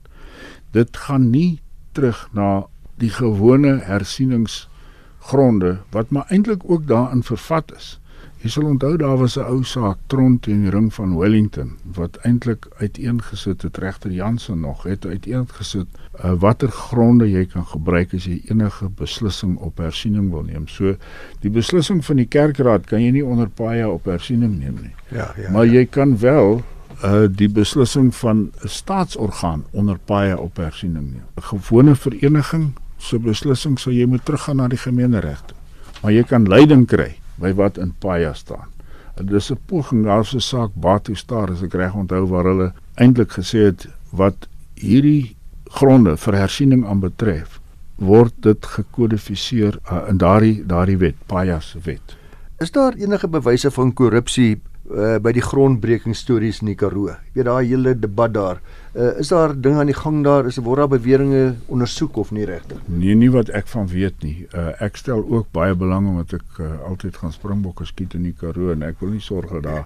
Dit 0.70 0.96
gaan 0.96 1.30
nie 1.30 1.60
terug 1.92 2.28
na 2.32 2.66
die 2.98 3.10
gewone 3.10 3.78
hersieningsgronde 3.86 5.78
wat 5.94 6.10
maar 6.10 6.26
eintlik 6.28 6.62
ook 6.66 6.86
daarin 6.86 7.22
vervat 7.22 7.72
is. 7.76 7.98
Jy 8.38 8.50
sal 8.54 8.68
onthou 8.70 8.92
daar 8.96 9.16
was 9.18 9.36
'n 9.36 9.50
ou 9.50 9.64
saak 9.64 9.98
Tront 10.06 10.46
en 10.46 10.60
die 10.62 10.70
ring 10.70 10.94
van 10.94 11.16
Wellington 11.18 11.72
wat 11.94 12.18
eintlik 12.22 12.68
uiteengesit 12.78 13.62
het 13.62 13.76
regter 13.76 14.10
Jansen 14.10 14.60
nog 14.60 14.82
het 14.82 15.06
uiteengesit 15.06 15.86
uh, 16.24 16.32
watter 16.38 16.70
gronde 16.70 17.30
jy 17.30 17.46
kan 17.46 17.66
gebruik 17.66 18.14
as 18.14 18.24
jy 18.24 18.40
enige 18.46 18.88
beslissing 18.88 19.56
op 19.58 19.78
hersiening 19.78 20.30
wil 20.30 20.42
neem. 20.42 20.68
So 20.68 20.94
die 21.40 21.50
beslissing 21.50 22.04
van 22.04 22.16
die 22.16 22.26
kerkraad 22.26 22.86
kan 22.86 23.02
jy 23.02 23.10
nie 23.10 23.24
onder 23.24 23.48
paia 23.48 23.88
op 23.88 24.04
hersiening 24.04 24.58
neem 24.58 24.78
nie. 24.82 24.94
Ja, 25.10 25.34
ja. 25.36 25.50
Maar 25.50 25.66
jy 25.66 25.86
kan 25.86 26.18
wel 26.18 26.62
uh 27.04 27.26
die 27.30 27.48
beslissing 27.48 28.14
van 28.14 28.50
'n 28.64 28.68
staatsorgaan 28.68 29.64
onder 29.70 29.98
paia 30.04 30.36
op 30.36 30.56
hersiening 30.56 31.12
neem. 31.12 31.26
'n 31.36 31.42
Gewone 31.42 31.94
vereniging 31.96 32.72
se 32.96 33.18
beslissing 33.18 33.78
sou 33.78 33.94
jy 33.94 34.06
moet 34.06 34.24
teruggaan 34.24 34.56
na 34.56 34.68
die 34.68 34.78
gemeeneregte. 34.78 35.54
Maar 36.02 36.12
jy 36.12 36.22
kan 36.22 36.48
leiding 36.48 36.86
kry 36.86 37.18
by 37.38 37.52
wat 37.54 37.78
in 37.78 37.94
Paya 37.98 38.32
staan. 38.34 38.68
Dit 39.16 39.32
is 39.32 39.50
'n 39.50 39.58
poging 39.66 40.04
daar's 40.04 40.34
'n 40.34 40.40
saak 40.40 40.70
Batu 40.74 41.14
Star 41.14 41.50
as 41.50 41.62
ek 41.62 41.74
reg 41.74 41.94
onthou 41.94 42.26
waar 42.26 42.44
hulle 42.44 42.72
eintlik 42.94 43.30
gesê 43.32 43.58
het 43.58 43.88
wat 44.10 44.48
hierdie 44.74 45.36
gronde 45.64 46.16
vir 46.16 46.34
hersiening 46.34 46.86
aanbetref 46.86 47.60
word 47.96 48.32
dit 48.40 48.66
gekodifiseer 48.66 49.78
uh, 49.90 50.08
in 50.08 50.18
daardie 50.18 50.66
daardie 50.66 50.96
wet 50.96 51.14
Paya 51.26 51.60
se 51.60 51.78
wet. 51.82 52.16
Is 52.58 52.70
daar 52.70 52.94
enige 52.94 53.28
bewyse 53.28 53.70
van 53.70 53.92
korrupsie 53.92 54.60
uh, 54.90 55.16
by 55.22 55.32
die 55.36 55.44
grondbreking 55.44 56.16
stories 56.16 56.60
in 56.62 56.72
die 56.72 56.76
Karoo. 56.78 57.12
Jy 57.12 57.40
weet 57.40 57.48
daai 57.48 57.66
hele 57.68 57.94
debat 57.98 58.32
daar. 58.34 58.60
Uh, 58.94 59.12
is 59.20 59.28
daar 59.32 59.52
dinge 59.54 59.82
aan 59.82 59.90
die 59.90 59.96
gang 59.96 60.22
daar? 60.24 60.46
Is 60.48 60.58
word 60.58 60.82
daar 60.82 60.90
beweringe 60.90 61.54
ondersoek 61.68 62.16
of 62.16 62.30
nie 62.34 62.46
regtig? 62.48 62.80
Nee, 62.86 63.14
nie 63.14 63.30
wat 63.30 63.52
ek 63.54 63.68
van 63.70 63.88
weet 63.90 64.24
nie. 64.24 64.46
Uh, 64.52 64.72
ek 64.84 64.96
stel 65.00 65.22
ook 65.22 65.50
baie 65.54 65.76
belang 65.78 66.08
omdat 66.10 66.38
ek 66.40 66.62
uh, 66.64 66.70
altyd 66.88 67.18
gaan 67.20 67.34
springbokke 67.34 67.86
skiet 67.88 68.16
in 68.18 68.24
die 68.30 68.34
Karoo 68.36 68.72
en 68.74 68.86
ek 68.86 69.00
wil 69.04 69.12
nie 69.14 69.24
sorg 69.24 69.52
dat 69.58 69.66
daar 69.68 69.84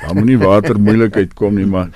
daar 0.00 0.14
moenie 0.16 0.38
water 0.40 0.78
moeilikheid 0.80 1.34
kom 1.38 1.58
nie, 1.58 1.66
maar 1.66 1.90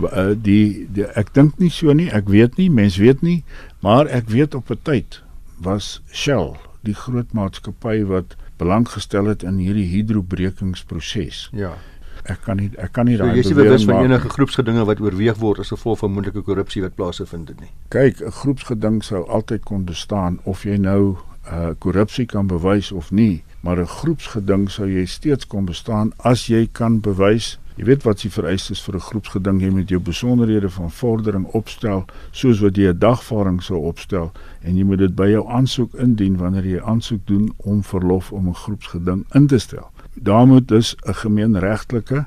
uh, 0.00 0.32
die, 0.34 0.86
die 0.94 1.08
ek 1.18 1.34
dink 1.34 1.58
nie 1.62 1.72
so 1.72 1.92
nie. 1.92 2.10
Ek 2.14 2.30
weet 2.30 2.58
nie, 2.60 2.70
mens 2.70 3.00
weet 3.00 3.22
nie, 3.26 3.42
maar 3.84 4.06
ek 4.06 4.30
weet 4.32 4.54
op 4.54 4.70
'n 4.70 4.80
tyd 4.82 5.20
was 5.60 6.00
Shell 6.12 6.54
die 6.84 6.94
groot 6.94 7.32
maatskappy 7.32 8.04
wat 8.08 8.36
belang 8.60 8.86
gestel 8.88 9.26
het 9.30 9.42
in 9.42 9.58
hierdie 9.58 9.86
hidrobrekingsproses. 9.90 11.48
Ja. 11.56 11.74
Ek 12.24 12.40
kan 12.42 12.56
nie 12.56 12.70
ek 12.78 12.92
kan 12.92 13.06
nie 13.06 13.16
so, 13.16 13.24
daai 13.24 13.36
Jy 13.36 13.44
is 13.44 13.52
bewus 13.52 13.84
van 13.84 14.04
enige 14.04 14.28
groepsgedinge 14.28 14.84
wat 14.84 15.00
oorweeg 15.00 15.36
word 15.36 15.58
as 15.60 15.68
gevolg 15.68 15.98
van 15.98 16.12
moontlike 16.12 16.42
korrupsie 16.42 16.82
wat 16.82 16.94
plaasvind 16.94 17.46
dit 17.46 17.60
nie. 17.60 17.70
Kyk, 17.88 18.20
'n 18.20 18.30
groepsgeding 18.30 19.02
sou 19.04 19.26
altyd 19.28 19.62
kon 19.64 19.84
bestaan 19.84 20.40
of 20.44 20.64
jy 20.64 20.76
nou 20.76 21.16
uh 21.44 21.74
korrupsie 21.78 22.26
kan 22.26 22.46
bewys 22.46 22.92
of 22.92 23.10
nie. 23.10 23.44
maar 23.64 23.78
'n 23.80 23.86
groepsgeding 23.86 24.70
sou 24.70 24.88
jy 24.88 25.06
steeds 25.06 25.46
kon 25.46 25.64
bestaan 25.64 26.12
as 26.18 26.46
jy 26.46 26.68
kan 26.72 27.00
bewys 27.00 27.58
Jy 27.74 27.88
weet 27.88 28.04
wat 28.06 28.20
se 28.22 28.28
vereistes 28.30 28.80
vir 28.86 28.94
'n 28.94 29.00
groepsgeding 29.00 29.60
jy 29.60 29.70
met 29.70 29.88
jou 29.88 29.98
besonderhede 30.00 30.70
van 30.70 30.90
vordering 30.90 31.46
opstel 31.58 32.04
soos 32.30 32.60
wat 32.60 32.76
jy 32.76 32.92
'n 32.92 32.98
dagvaarding 32.98 33.62
sou 33.62 33.78
opstel 33.78 34.32
en 34.62 34.76
jy 34.76 34.84
moet 34.84 34.98
dit 34.98 35.14
by 35.14 35.28
jou 35.30 35.48
aansoek 35.48 35.94
indien 35.94 36.36
wanneer 36.36 36.66
jy 36.66 36.80
aansoek 36.80 37.26
doen 37.26 37.52
om 37.56 37.82
verlof 37.82 38.32
om 38.32 38.48
'n 38.48 38.54
groepsgeding 38.54 39.24
in 39.32 39.46
te 39.46 39.58
stel. 39.58 39.90
Daar 40.14 40.46
moet 40.46 40.68
dus 40.68 40.96
'n 41.02 41.14
gemeenregtelike 41.14 42.26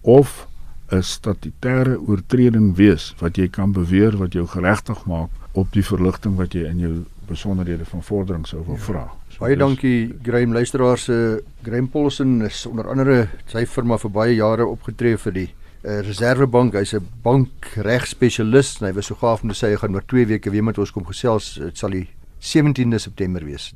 of 0.00 0.48
'n 0.88 1.02
statutêre 1.02 1.98
oortreding 2.06 2.76
wees 2.76 3.14
wat 3.18 3.36
jy 3.36 3.48
kan 3.48 3.72
beweer 3.72 4.16
wat 4.16 4.32
jou 4.32 4.46
geregtig 4.46 5.04
maak 5.06 5.30
op 5.52 5.72
die 5.72 5.84
verligting 5.84 6.36
wat 6.36 6.52
jy 6.52 6.64
in 6.66 6.78
jou 6.78 6.94
besonderhede 7.30 7.84
van 7.84 8.02
vordering 8.02 8.46
sou 8.46 8.62
wil 8.66 8.74
ja. 8.74 8.80
vra. 8.80 9.04
So 9.28 9.44
Baie 9.44 9.56
dankie 9.56 10.14
Graham 10.22 10.52
luisteraars 10.52 11.04
se 11.04 11.12
uh, 11.12 11.42
Graham 11.62 11.88
Paulson 11.88 12.42
is 12.46 12.66
onder 12.66 12.88
andere 12.90 13.28
sy 13.46 13.64
firma 13.66 13.98
vir 13.98 14.10
baie 14.10 14.34
jare 14.34 14.66
opgetree 14.66 15.18
vir 15.18 15.36
die 15.36 15.48
uh, 15.48 16.00
Reservebank. 16.06 16.74
Hy's 16.74 16.94
'n 16.94 17.06
bankregspesialis 17.22 18.80
en 18.80 18.88
hy 18.88 18.94
was 18.98 19.06
so 19.06 19.14
gaaf 19.14 19.42
om 19.42 19.54
te 19.54 19.58
sê 19.58 19.70
hy 19.70 19.76
gaan 19.76 19.94
oor 19.94 20.06
2 20.06 20.26
weke 20.26 20.50
weer 20.50 20.64
met 20.64 20.78
ons 20.78 20.90
kom 20.90 21.06
gesels. 21.06 21.54
Dit 21.54 21.78
sal 21.78 21.90
die 21.90 22.08
17de 22.40 22.98
September 22.98 23.44
wees. 23.44 23.72